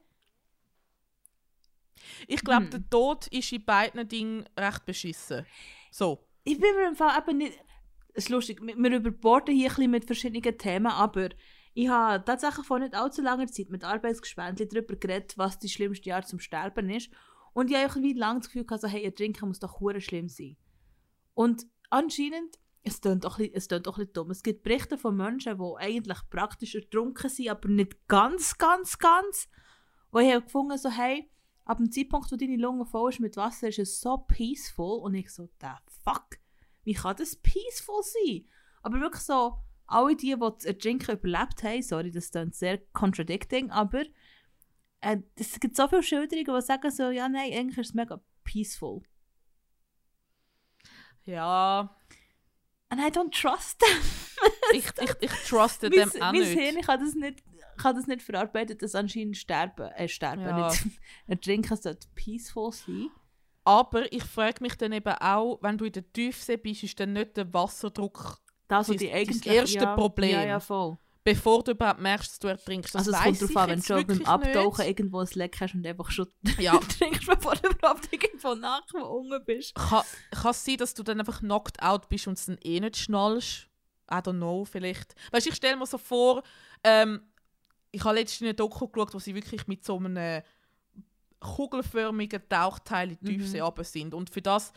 Ich 2.27 2.43
glaube, 2.43 2.65
Hm. 2.65 2.71
der 2.71 2.91
Tod 2.91 3.27
ist 3.29 3.53
in 3.53 3.65
beiden 3.65 4.07
Dingen 4.09 4.45
recht 4.59 4.85
beschissen. 4.85 5.47
So. 5.91 6.27
Ich 6.45 6.59
bin 6.59 6.75
mir 6.77 6.89
im 6.89 6.97
Fall 6.97 7.19
eben 7.19 7.39
nicht... 7.39 7.59
Es 8.13 8.25
ist 8.25 8.31
lustig, 8.31 8.61
wir 8.61 8.97
überborden 8.97 9.55
hier 9.55 9.69
ein 9.69 9.75
bisschen 9.75 9.91
mit 9.91 10.05
verschiedenen 10.05 10.59
Themen, 10.59 10.89
aber 10.89 11.29
ich 11.75 11.89
habe 11.89 12.25
tatsächlich 12.25 12.67
vor 12.67 12.81
nicht 12.81 12.95
allzu 12.95 13.23
langer 13.23 13.47
Zeit 13.47 13.69
mit 13.71 13.85
Arbeitsgespendli 13.85 14.67
darüber 14.67 14.97
geredet, 14.97 15.35
was 15.37 15.59
die 15.59 15.69
schlimmste 15.69 16.09
Jahr 16.09 16.25
zum 16.25 16.41
Sterben 16.41 16.91
ist. 16.91 17.11
Und 17.53 17.71
ich 17.71 17.77
habe 17.77 17.87
irgendwie 17.87 18.15
lange 18.15 18.41
das 18.41 18.49
Gefühl 18.49 18.65
gehabt, 18.65 18.83
so, 18.83 18.89
hey, 18.89 19.07
ein 19.07 19.15
Trinken 19.15 19.49
muss 19.49 19.61
doch 19.61 19.79
hure 19.81 20.01
schlimm 20.01 20.29
sein. 20.29 20.57
Und 21.35 21.67
anscheinend, 21.91 22.59
es 22.83 23.01
klingt 23.01 23.25
auch 23.27 23.39
ein 23.39 23.51
bisschen, 23.53 23.77
es 23.81 23.87
auch 23.87 23.99
ein 23.99 24.13
dumm, 24.13 24.31
es 24.31 24.43
gibt 24.43 24.63
Berichte 24.63 24.99
von 24.99 25.17
Menschen, 25.17 25.59
die 25.59 25.77
eigentlich 25.77 26.19
praktisch 26.31 26.75
ertrunken 26.75 27.31
sind, 27.31 27.51
aber 27.51 27.69
nicht 27.69 28.09
ganz, 28.09 28.59
ganz, 28.59 28.99
ganz. 28.99 29.49
Wo 30.11 30.19
ich 30.19 30.33
habe 30.33 30.43
gefunden 30.43 30.79
so, 30.79 30.91
hey, 30.91 31.31
ab 31.71 31.79
dem 31.79 31.91
Zeitpunkt, 31.91 32.33
wo 32.33 32.37
deine 32.37 32.57
Lunge 32.57 32.85
voll 32.85 33.11
ist 33.11 33.21
mit 33.21 33.37
Wasser, 33.37 33.69
ist 33.69 33.79
es 33.79 34.01
so 34.01 34.19
peaceful. 34.19 35.01
Und 35.01 35.15
ich 35.15 35.31
so, 35.31 35.49
the 35.61 35.69
fuck, 36.05 36.39
wie 36.83 36.95
kann 36.95 37.17
das 37.17 37.37
peaceful 37.37 38.03
sein? 38.03 38.45
Aber 38.83 39.01
wirklich 39.01 39.23
so, 39.23 39.59
alle 39.87 40.17
die, 40.17 40.35
die 40.35 40.39
das 40.39 40.65
Ertrinken 40.65 41.17
überlebt 41.17 41.63
haben, 41.63 41.83
sorry, 41.83 42.11
das 42.11 42.31
klingt 42.33 42.55
sehr 42.55 42.79
contradicting, 42.93 43.71
aber 43.71 44.05
äh, 45.01 45.19
es 45.37 45.61
gibt 45.61 45.77
so 45.77 45.87
viele 45.89 46.03
Schilderungen, 46.03 46.61
die 46.61 46.67
sagen 46.67 46.91
so, 46.91 47.11
ja, 47.11 47.29
nein, 47.29 47.53
eigentlich 47.53 47.79
ist 47.79 47.91
es 47.91 47.95
mega 47.95 48.21
peaceful. 48.45 49.03
Ja, 51.25 51.97
And 52.91 53.01
I 53.01 53.09
don't 53.09 53.31
trust 53.31 53.79
them. 53.79 54.20
ich, 54.73 54.85
ich, 55.01 55.11
ich 55.21 55.31
truste 55.49 55.89
mein 55.91 56.11
dem 56.11 56.23
auch 56.23 56.33
mein 56.33 56.41
nicht. 56.41 56.59
Hirn 56.59 56.81
kann 56.83 57.01
das 57.01 57.15
nicht, 57.15 57.43
kann 57.77 57.97
das 57.97 58.07
nicht 58.07 58.23
verarbeiten, 58.23 58.79
dass 58.79 58.95
anscheinend 58.95 59.37
sterben, 59.37 59.89
äh, 59.97 60.09
sterben, 60.09 60.43
Ja. 60.43 60.69
nicht 60.69 60.85
ertrinken 61.27 61.77
sollte 61.77 62.07
peaceful 62.15 62.73
sein. 62.73 63.09
Aber 63.65 64.11
ich 64.13 64.25
frage 64.25 64.63
mich 64.63 64.75
dann 64.77 64.93
eben 64.93 65.13
auch, 65.15 65.59
wenn 65.63 65.77
du 65.79 65.85
in 65.85 65.93
der 65.93 66.11
Tiefsee 66.13 66.57
bist, 66.57 66.83
ist 66.83 66.99
dann 66.99 67.13
nicht 67.13 67.37
der 67.37 67.53
Wasserdruck, 67.53 68.39
Das, 68.69 68.87
Das- 68.87 68.97
die 68.97 69.11
das 69.11 69.41
erste 69.47 69.79
ja, 69.79 69.95
Problem. 69.95 70.31
Ja, 70.33 70.45
ja, 70.45 70.61
voll. 70.61 70.97
bevor 71.23 71.63
du 71.63 71.73
überhaupt 71.73 72.01
merkst, 72.01 72.31
dass 72.33 72.39
du 72.39 72.49
ertrinkst. 72.49 72.95
Das 72.95 73.07
Also 73.07 73.13
es 73.13 73.23
kommt 73.23 73.43
darauf 73.43 73.57
an, 73.59 73.71
wenn 73.71 73.81
du 73.81 73.85
schon 73.85 74.07
beim 74.07 74.25
Abtauchen 74.25 74.79
nicht. 74.87 74.99
irgendwo 74.99 75.19
ein 75.21 75.29
Leck 75.35 75.61
hast 75.61 75.75
und 75.75 75.87
einfach 75.87 76.11
schon 76.11 76.27
Ja. 76.59 76.79
trinkst, 76.79 77.27
bevor 77.27 77.55
du 77.57 77.69
überhaupt 77.69 78.09
irgendwo 78.11 78.55
nach 78.55 78.83
unten 78.95 79.45
bist. 79.45 79.75
Kann 79.75 80.03
es 80.51 80.65
sein, 80.65 80.77
dass 80.79 80.95
du 80.95 81.03
dann 81.03 81.21
einfach 81.21 81.41
knocked 81.41 81.83
out 81.83 82.09
bist 82.09 82.27
und 82.27 82.39
es 82.39 82.47
dann 82.47 82.59
eh 82.63 82.81
nicht 82.81 82.97
schnallst? 82.97 83.69
I 84.13 84.17
don't 84.17 84.37
know, 84.39 84.65
vielleicht. 84.65 85.15
Weißt 85.31 85.47
du, 85.47 85.51
ich 85.51 85.57
stelle 85.57 85.77
mir 85.77 85.87
so 85.87 85.99
vor, 85.99 86.43
ähm, 86.85 87.23
ich 87.93 88.05
habe 88.05 88.17
letztens 88.17 88.43
eine 88.43 88.55
Doku 88.55 88.89
geschaut, 88.89 89.15
wo 89.15 89.19
sie 89.19 89.35
wirklich 89.35 89.67
mit 89.67 89.85
so 89.85 89.97
einem 89.97 90.43
kugelförmigen 91.41 92.43
Tauchteil 92.49 93.11
in 93.13 93.19
die 93.21 93.33
Mhm. 93.33 93.39
Tiefsee 93.39 93.61
runter 93.61 93.85
sind. 93.85 94.15
Und 94.15 94.31
für 94.31 94.43
das 94.43 94.73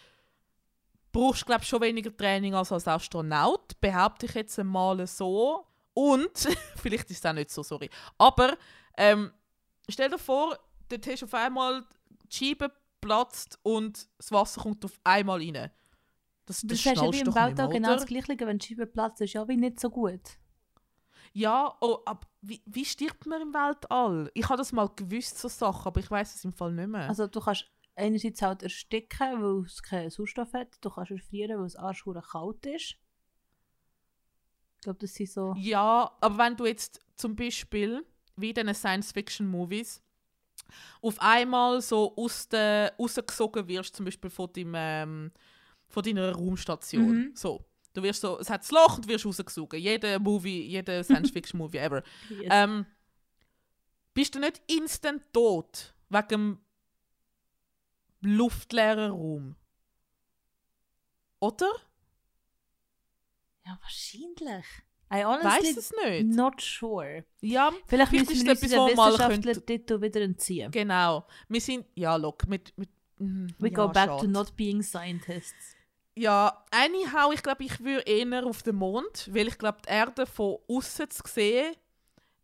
brauchst 1.12 1.42
du, 1.42 1.46
glaube 1.48 1.66
schon 1.66 1.82
weniger 1.82 2.16
Training 2.16 2.56
als 2.56 2.72
als 2.72 2.88
Astronaut, 2.88 3.80
behaupte 3.82 4.26
ich 4.26 4.34
jetzt 4.34 4.58
einmal 4.60 5.06
so. 5.08 5.68
Und, 5.94 6.32
vielleicht 6.82 7.10
ist 7.12 7.24
es 7.24 7.26
auch 7.26 7.34
nicht 7.34 7.52
so, 7.52 7.62
sorry. 7.64 7.90
Aber 8.18 8.58
ähm, 8.98 9.32
stell 9.90 10.10
dir 10.10 10.18
vor, 10.18 10.58
dort 10.90 11.06
hast 11.08 11.22
du 11.22 11.26
auf 11.26 11.34
einmal 11.34 11.84
die 12.32 12.36
Scheibe 12.36 12.72
platzt 13.02 13.60
und 13.64 14.08
das 14.18 14.32
Wasser 14.32 14.62
kommt 14.62 14.84
auf 14.86 15.00
einmal 15.04 15.40
rein. 15.40 15.70
Das, 16.46 16.62
das, 16.62 16.68
Das 16.68 16.80
ist 16.80 16.86
ja 16.86 16.96
schnallst 16.96 17.14
wie 17.14 17.20
im 17.20 17.26
du 17.26 17.36
Weltall 17.36 17.70
genau 17.70 17.94
das 17.94 18.06
Gleiche, 18.06 18.38
wenn 18.40 18.58
die 18.58 18.68
Scheibe 18.68 18.86
Platz 18.86 19.22
ist. 19.22 19.34
Ja, 19.34 19.48
wie 19.48 19.58
nicht 19.58 19.80
so 19.80 19.90
gut. 19.90 20.22
Ja, 21.32 21.76
oh, 21.82 22.00
aber 22.06 22.28
wie, 22.42 22.62
wie 22.66 22.86
stirbt 22.86 23.26
man 23.26 23.42
im 23.42 23.54
Weltall? 23.54 24.30
Ich 24.34 24.48
habe 24.50 24.58
das 24.58 24.72
mal 24.72 24.90
gewusst, 24.96 25.40
so 25.40 25.48
Sachen, 25.48 25.88
aber 25.88 26.00
ich 26.00 26.12
weiß 26.12 26.36
es 26.36 26.46
im 26.46 26.54
Fall 26.54 26.72
nicht 26.74 26.90
mehr. 26.90 27.10
Also 27.10 27.28
du 27.28 27.40
kannst 27.40 27.66
einerseits 27.96 28.42
halt 28.42 28.64
ersticken, 28.64 29.42
weil 29.42 29.66
es 29.66 29.82
keinen 29.82 30.10
Sauerstoff 30.10 30.54
hat. 30.54 30.78
Du 30.82 30.90
kannst 30.90 31.12
erfrieren, 31.12 31.60
weil 31.60 31.66
es 31.66 31.76
arschhure 31.76 32.22
kalt 32.22 32.66
ist. 32.66 32.98
Ich 34.76 34.82
glaube, 34.82 35.00
das 35.00 35.14
sind 35.14 35.30
so... 35.30 35.54
Ja, 35.58 36.12
aber 36.20 36.38
wenn 36.38 36.58
du 36.58 36.66
jetzt 36.66 37.00
zum 37.16 37.36
Beispiel, 37.36 38.06
wie 38.36 38.50
in 38.50 38.56
diesen 38.56 38.74
Science-Fiction-Movies, 38.74 40.02
auf 41.02 41.20
einmal 41.20 41.82
so 41.82 42.14
aus 42.16 42.48
der, 42.50 42.94
rausgesogen 43.00 43.68
wirst, 43.68 43.96
zum 43.96 44.06
Beispiel 44.06 44.30
von, 44.30 44.52
deinem, 44.52 44.74
ähm, 44.76 45.32
von 45.94 46.04
deiner 46.04 46.32
Raumstation. 46.34 47.16
Mhm. 47.16 47.32
So. 47.36 47.64
Du 47.94 48.02
wirst 48.02 48.22
so, 48.22 48.40
es 48.40 48.50
hat 48.50 48.62
das 48.62 48.72
Loch 48.72 48.96
und 48.96 49.06
du 49.06 49.10
wirst 49.10 49.24
rausgesogen. 49.26 49.80
Jeder 49.80 50.18
Movie, 50.20 50.64
jeder 50.68 51.04
Science-Fiction-Movie 51.04 51.78
ever. 51.78 52.02
Yes. 52.30 52.48
Ähm, 52.50 52.86
bist 54.16 54.34
du 54.34 54.40
nicht 54.40 54.62
instant 54.66 55.22
tot 55.32 55.94
wegen 56.10 56.28
dem 56.28 56.60
luftleeren 58.22 59.12
Raum? 59.12 59.56
Oder? 61.40 61.72
ja, 63.66 63.78
wahrscheinlich. 63.82 64.66
I 65.14 65.24
Weiß 65.24 65.78
es 65.78 65.94
nicht. 66.04 66.36
not 66.36 66.60
sure. 66.60 67.24
Ja, 67.42 67.72
Vielleicht 67.86 68.10
Vielleicht 68.10 68.30
müssen 68.30 68.46
wir 68.46 68.52
uns 68.54 68.64
etwas, 68.64 68.72
den 68.72 68.98
Wissenschaftler-Titel 68.98 70.02
wieder 70.02 70.22
entziehen. 70.22 70.72
genau. 70.72 71.28
Wir 71.48 71.62
sind, 71.62 71.86
ja, 71.94 72.16
look, 72.16 72.48
mit, 72.48 72.76
mit 72.78 72.90
mm, 73.20 73.48
We 73.60 73.68
ja, 73.70 73.74
go 73.76 73.88
back 73.90 74.08
to 74.10 74.20
schade. 74.22 74.32
not 74.32 74.56
being 74.56 74.82
scientists. 74.82 75.76
Ja, 76.16 76.64
anyhow, 76.70 77.34
ich 77.34 77.42
glaube, 77.42 77.64
ich 77.64 77.80
würde 77.80 78.02
eher 78.02 78.46
auf 78.46 78.62
den 78.62 78.76
Mond, 78.76 79.30
weil 79.34 79.48
ich 79.48 79.58
glaube, 79.58 79.80
die 79.84 79.90
Erde 79.90 80.26
von 80.26 80.60
außen 80.68 81.10
zu 81.10 81.24
sehen 81.26 81.76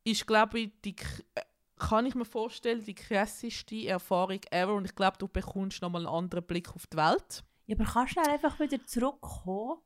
ist, 0.03 0.25
glaube 0.25 0.60
ich, 0.60 0.71
die, 0.84 0.95
äh, 1.36 1.41
kann 1.77 2.05
ich 2.05 2.15
mir 2.15 2.25
vorstellen, 2.25 2.84
die 2.84 2.95
krasseste 2.95 3.88
Erfahrung 3.88 4.41
ever. 4.51 4.73
Und 4.73 4.86
ich 4.86 4.95
glaube, 4.95 5.17
du 5.17 5.27
bekommst 5.27 5.82
nochmal 5.82 6.05
einen 6.05 6.15
anderen 6.15 6.45
Blick 6.45 6.73
auf 6.75 6.88
die 6.88 6.97
Welt. 6.97 7.43
Ja, 7.67 7.75
aber 7.75 7.86
kannst 7.86 8.17
du 8.17 8.21
einfach 8.21 8.60
wieder 8.60 8.84
zurückkommen 8.86 9.79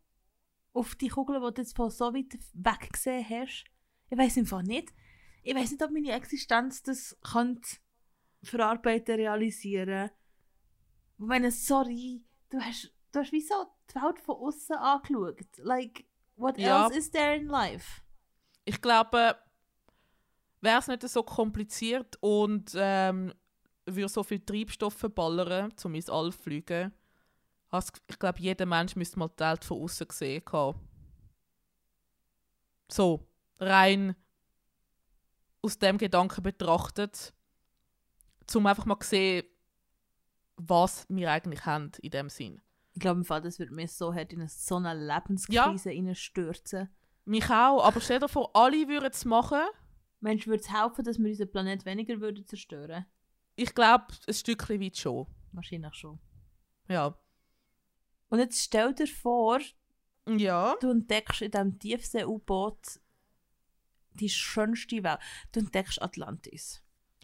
auf 0.73 0.95
die 0.95 1.09
Kugel, 1.09 1.39
die 1.39 1.53
du 1.53 1.61
jetzt 1.61 1.75
von 1.75 1.89
so 1.89 2.13
weit 2.13 2.33
weg 2.53 2.93
gesehen 2.93 3.25
hast? 3.29 3.65
Ich 4.09 4.17
weiß 4.17 4.37
einfach 4.37 4.61
nicht. 4.61 4.93
Ich 5.43 5.53
weiß 5.53 5.71
nicht, 5.71 5.83
ob 5.83 5.91
meine 5.91 6.13
Existenz 6.13 6.81
das 6.83 7.17
kann 7.21 7.59
verarbeiten, 8.41 9.15
realisieren. 9.15 10.09
Ich 11.19 11.25
meine, 11.25 11.51
sorry, 11.51 12.23
du 12.49 12.59
hast, 12.59 12.91
du 13.13 13.19
hast 13.19 13.31
wie 13.31 13.41
so 13.41 13.53
die 13.89 13.95
Welt 13.95 14.19
von 14.19 14.35
außen 14.35 14.75
angeschaut. 14.75 15.57
Like, 15.57 16.05
what 16.35 16.57
Ja. 16.57 16.85
else 16.85 16.97
is 16.97 17.11
there 17.11 17.35
in 17.35 17.47
life? 17.47 18.01
Ich 18.65 18.81
glaube, 18.81 19.37
wäre 20.61 20.79
es 20.79 20.87
nicht 20.87 21.07
so 21.07 21.23
kompliziert 21.23 22.17
und 22.21 22.71
ähm, 22.75 23.33
würde 23.85 24.09
so 24.09 24.23
viel 24.23 24.39
Treibstoff 24.39 24.97
ballern, 25.13 25.73
um 25.83 25.95
ins 25.95 26.09
All 26.09 26.31
zu 26.31 26.39
fliegen, 26.39 26.93
ich 28.07 28.19
glaube, 28.19 28.39
jeder 28.39 28.67
Mensch 28.67 28.95
müsste 28.95 29.17
mal 29.17 29.29
die 29.29 29.39
Welt 29.39 29.65
von 29.65 29.81
außen 29.81 30.07
gesehen 30.07 30.43
haben. 30.51 30.79
So, 32.91 33.27
rein 33.59 34.15
aus 35.63 35.79
dem 35.79 35.97
Gedanken 35.97 36.43
betrachtet, 36.43 37.33
um 38.53 38.67
einfach 38.67 38.85
mal 38.85 38.99
zu 38.99 39.09
sehen, 39.09 39.47
was 40.57 41.07
wir 41.09 41.31
eigentlich 41.31 41.65
haben 41.65 41.91
in 42.01 42.11
dem 42.11 42.29
Sinn. 42.29 42.61
Ich 42.93 42.99
glaube, 42.99 43.19
im 43.21 43.25
Fall, 43.25 43.41
das 43.41 43.57
würde 43.59 43.73
mir 43.73 43.87
so 43.87 44.13
hart 44.13 44.31
in 44.33 44.39
eine, 44.41 44.49
so 44.49 44.75
eine 44.75 44.93
Lebenskrise 44.93 45.89
reinstürzen. 45.89 46.89
Mich 47.25 47.45
auch, 47.49 47.83
aber 47.83 47.99
stell 48.01 48.19
dir 48.19 48.27
vor, 48.29 48.55
alle 48.55 48.87
würden 48.87 49.09
es 49.11 49.25
machen. 49.25 49.61
Mensch, 50.19 50.45
würde 50.47 50.61
es 50.61 50.71
helfen, 50.71 51.03
dass 51.03 51.17
wir 51.17 51.27
unseren 51.29 51.51
Planet 51.51 51.85
weniger 51.85 52.19
würden 52.21 52.45
zerstören? 52.45 53.05
Ich 53.55 53.73
glaube, 53.73 54.05
ein 54.27 54.33
Stückchen 54.33 54.79
weit 54.81 54.97
schon. 54.97 55.27
Wahrscheinlich 55.51 55.93
schon. 55.95 56.19
Ja. 56.87 57.17
Und 58.29 58.39
jetzt 58.39 58.61
stell 58.61 58.93
dir 58.93 59.07
vor, 59.07 59.59
Ja. 60.27 60.75
du 60.79 60.89
entdeckst 60.91 61.41
in 61.41 61.51
diesem 61.51 61.79
Tiefsee-U-Boot 61.79 62.99
die 64.13 64.29
schönste 64.29 65.03
Welt. 65.03 65.19
Du 65.51 65.59
entdeckst 65.61 66.01
Atlantis. 66.01 66.81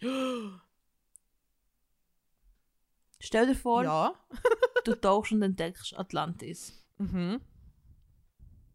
Stell 3.22 3.46
dir 3.46 3.54
vor, 3.54 3.84
Ja. 3.84 4.14
du 4.84 4.94
tauchst 4.94 5.32
und 5.32 5.42
entdeckst 5.42 5.96
Atlantis. 5.98 6.84
Mhm. 6.98 7.40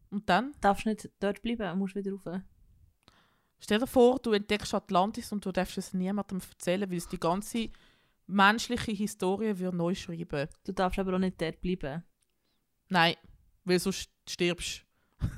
Und 0.09 0.29
dann? 0.29 0.53
Du 0.53 0.59
darfst 0.61 0.85
nicht 0.85 1.09
dort 1.19 1.41
bleiben, 1.41 1.77
musst 1.77 1.95
wieder 1.95 2.11
rauf. 2.11 2.41
Stell 3.59 3.79
dir 3.79 3.87
vor, 3.87 4.19
du 4.19 4.33
entdeckst 4.33 4.73
Atlantis 4.73 5.31
und 5.31 5.45
du 5.45 5.51
darfst 5.51 5.77
es 5.77 5.93
niemandem 5.93 6.39
erzählen, 6.39 6.89
weil 6.89 6.97
es 6.97 7.07
die 7.07 7.19
ganze 7.19 7.69
menschliche 8.27 8.91
Historie 8.91 9.57
wird 9.57 9.73
neu 9.73 9.95
schreiben. 9.95 10.47
Du 10.63 10.73
darfst 10.73 10.99
aber 10.99 11.15
auch 11.15 11.19
nicht 11.19 11.41
dort 11.41 11.61
bleiben. 11.61 12.03
Nein, 12.89 13.15
weil 13.63 13.79
sonst 13.79 14.09
stirbst. 14.27 14.85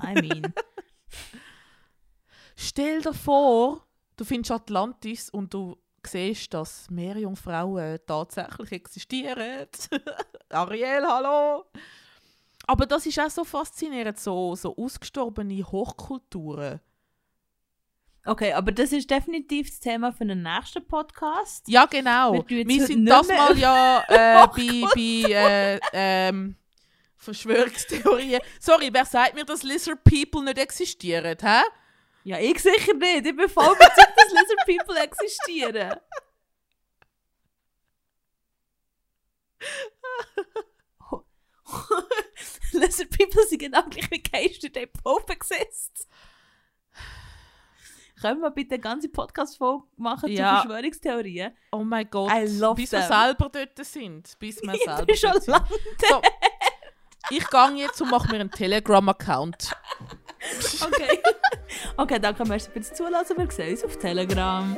I 0.02 0.14
mean. 0.20 0.52
Stell 2.56 3.02
dir 3.02 3.14
vor, 3.14 3.86
du 4.16 4.24
findest 4.24 4.50
Atlantis 4.50 5.30
und 5.30 5.54
du 5.54 5.76
siehst, 6.06 6.54
dass 6.54 6.90
Meerjungfrauen 6.90 7.98
tatsächlich 8.06 8.72
existieren. 8.72 9.66
Ariel, 10.50 11.06
hallo! 11.06 11.64
Aber 12.66 12.86
das 12.86 13.06
ist 13.06 13.18
auch 13.18 13.30
so 13.30 13.44
faszinierend, 13.44 14.18
so, 14.18 14.54
so 14.54 14.76
ausgestorbene 14.76 15.62
Hochkulturen. 15.64 16.80
Okay, 18.26 18.52
aber 18.52 18.72
das 18.72 18.92
ist 18.92 19.10
definitiv 19.10 19.70
das 19.70 19.80
Thema 19.80 20.12
für 20.12 20.26
den 20.26 20.42
nächsten 20.42 20.86
Podcast. 20.86 21.66
Ja, 21.66 21.86
genau. 21.86 22.44
Wir 22.46 22.68
Wir 22.68 22.86
sind 22.86 23.06
das 23.06 23.26
mal 23.26 23.58
ja 23.58 24.04
äh, 24.06 24.46
bei, 24.46 24.82
bei 24.94 25.32
äh, 25.32 25.80
ähm, 25.94 26.56
Verschwörungstheorien. 27.16 28.40
Sorry, 28.60 28.90
wer 28.92 29.06
sagt 29.06 29.34
mir, 29.34 29.44
dass 29.44 29.62
Lizard 29.62 30.04
People 30.04 30.44
nicht 30.44 30.58
existieren? 30.58 31.38
Hä? 31.40 31.62
Ja, 32.28 32.38
ich 32.38 32.58
sicher 32.60 32.92
nicht. 32.92 33.24
Ich 33.26 33.34
bin 33.34 33.48
voll 33.48 33.74
überzeugt, 33.74 34.12
dass 34.14 34.30
Lizard 34.30 34.66
People 34.66 35.02
existieren. 35.02 35.98
Lizard 42.72 43.10
People 43.10 43.44
sind 43.46 43.58
genau 43.60 43.82
gleich 43.88 44.10
wie 44.10 44.22
Geister, 44.22 44.68
die 44.68 44.86
Pope 44.86 45.32
exist. 45.32 46.08
Können 48.20 48.40
wir 48.40 48.50
bitte 48.50 48.74
eine 48.74 48.82
ganze 48.82 49.08
Podcast-Folge 49.08 49.84
machen 49.96 50.28
Ja. 50.30 50.62
zu 50.62 50.68
Verschwörungstheorien? 50.68 51.56
Oh 51.70 51.84
mein 51.84 52.10
Gott. 52.10 52.32
I 52.32 52.46
love 52.58 52.74
bis 52.74 52.90
wir 52.92 52.98
them. 53.00 53.08
selber 53.08 53.48
dort 53.48 53.86
sind. 53.86 54.36
Bis 54.40 54.60
wir 54.60 54.72
Ich 54.74 54.82
selber 54.84 55.06
bin 55.06 55.16
schon 55.16 55.32
lange. 55.46 55.68
So, 56.08 56.22
ich 57.30 57.48
gehe 57.48 57.70
jetzt 57.76 58.00
und 58.02 58.10
mache 58.10 58.28
mir 58.28 58.40
einen 58.40 58.50
Telegram-Account. 58.50 59.70
Okay. 60.80 61.18
okay, 61.96 62.18
danke, 62.18 62.44
merci 62.46 62.70
fürs 62.70 62.92
Zulassen. 62.92 63.36
Wir 63.36 63.50
sehen 63.50 63.72
uns 63.72 63.84
auf 63.84 63.96
Telegram. 63.98 64.76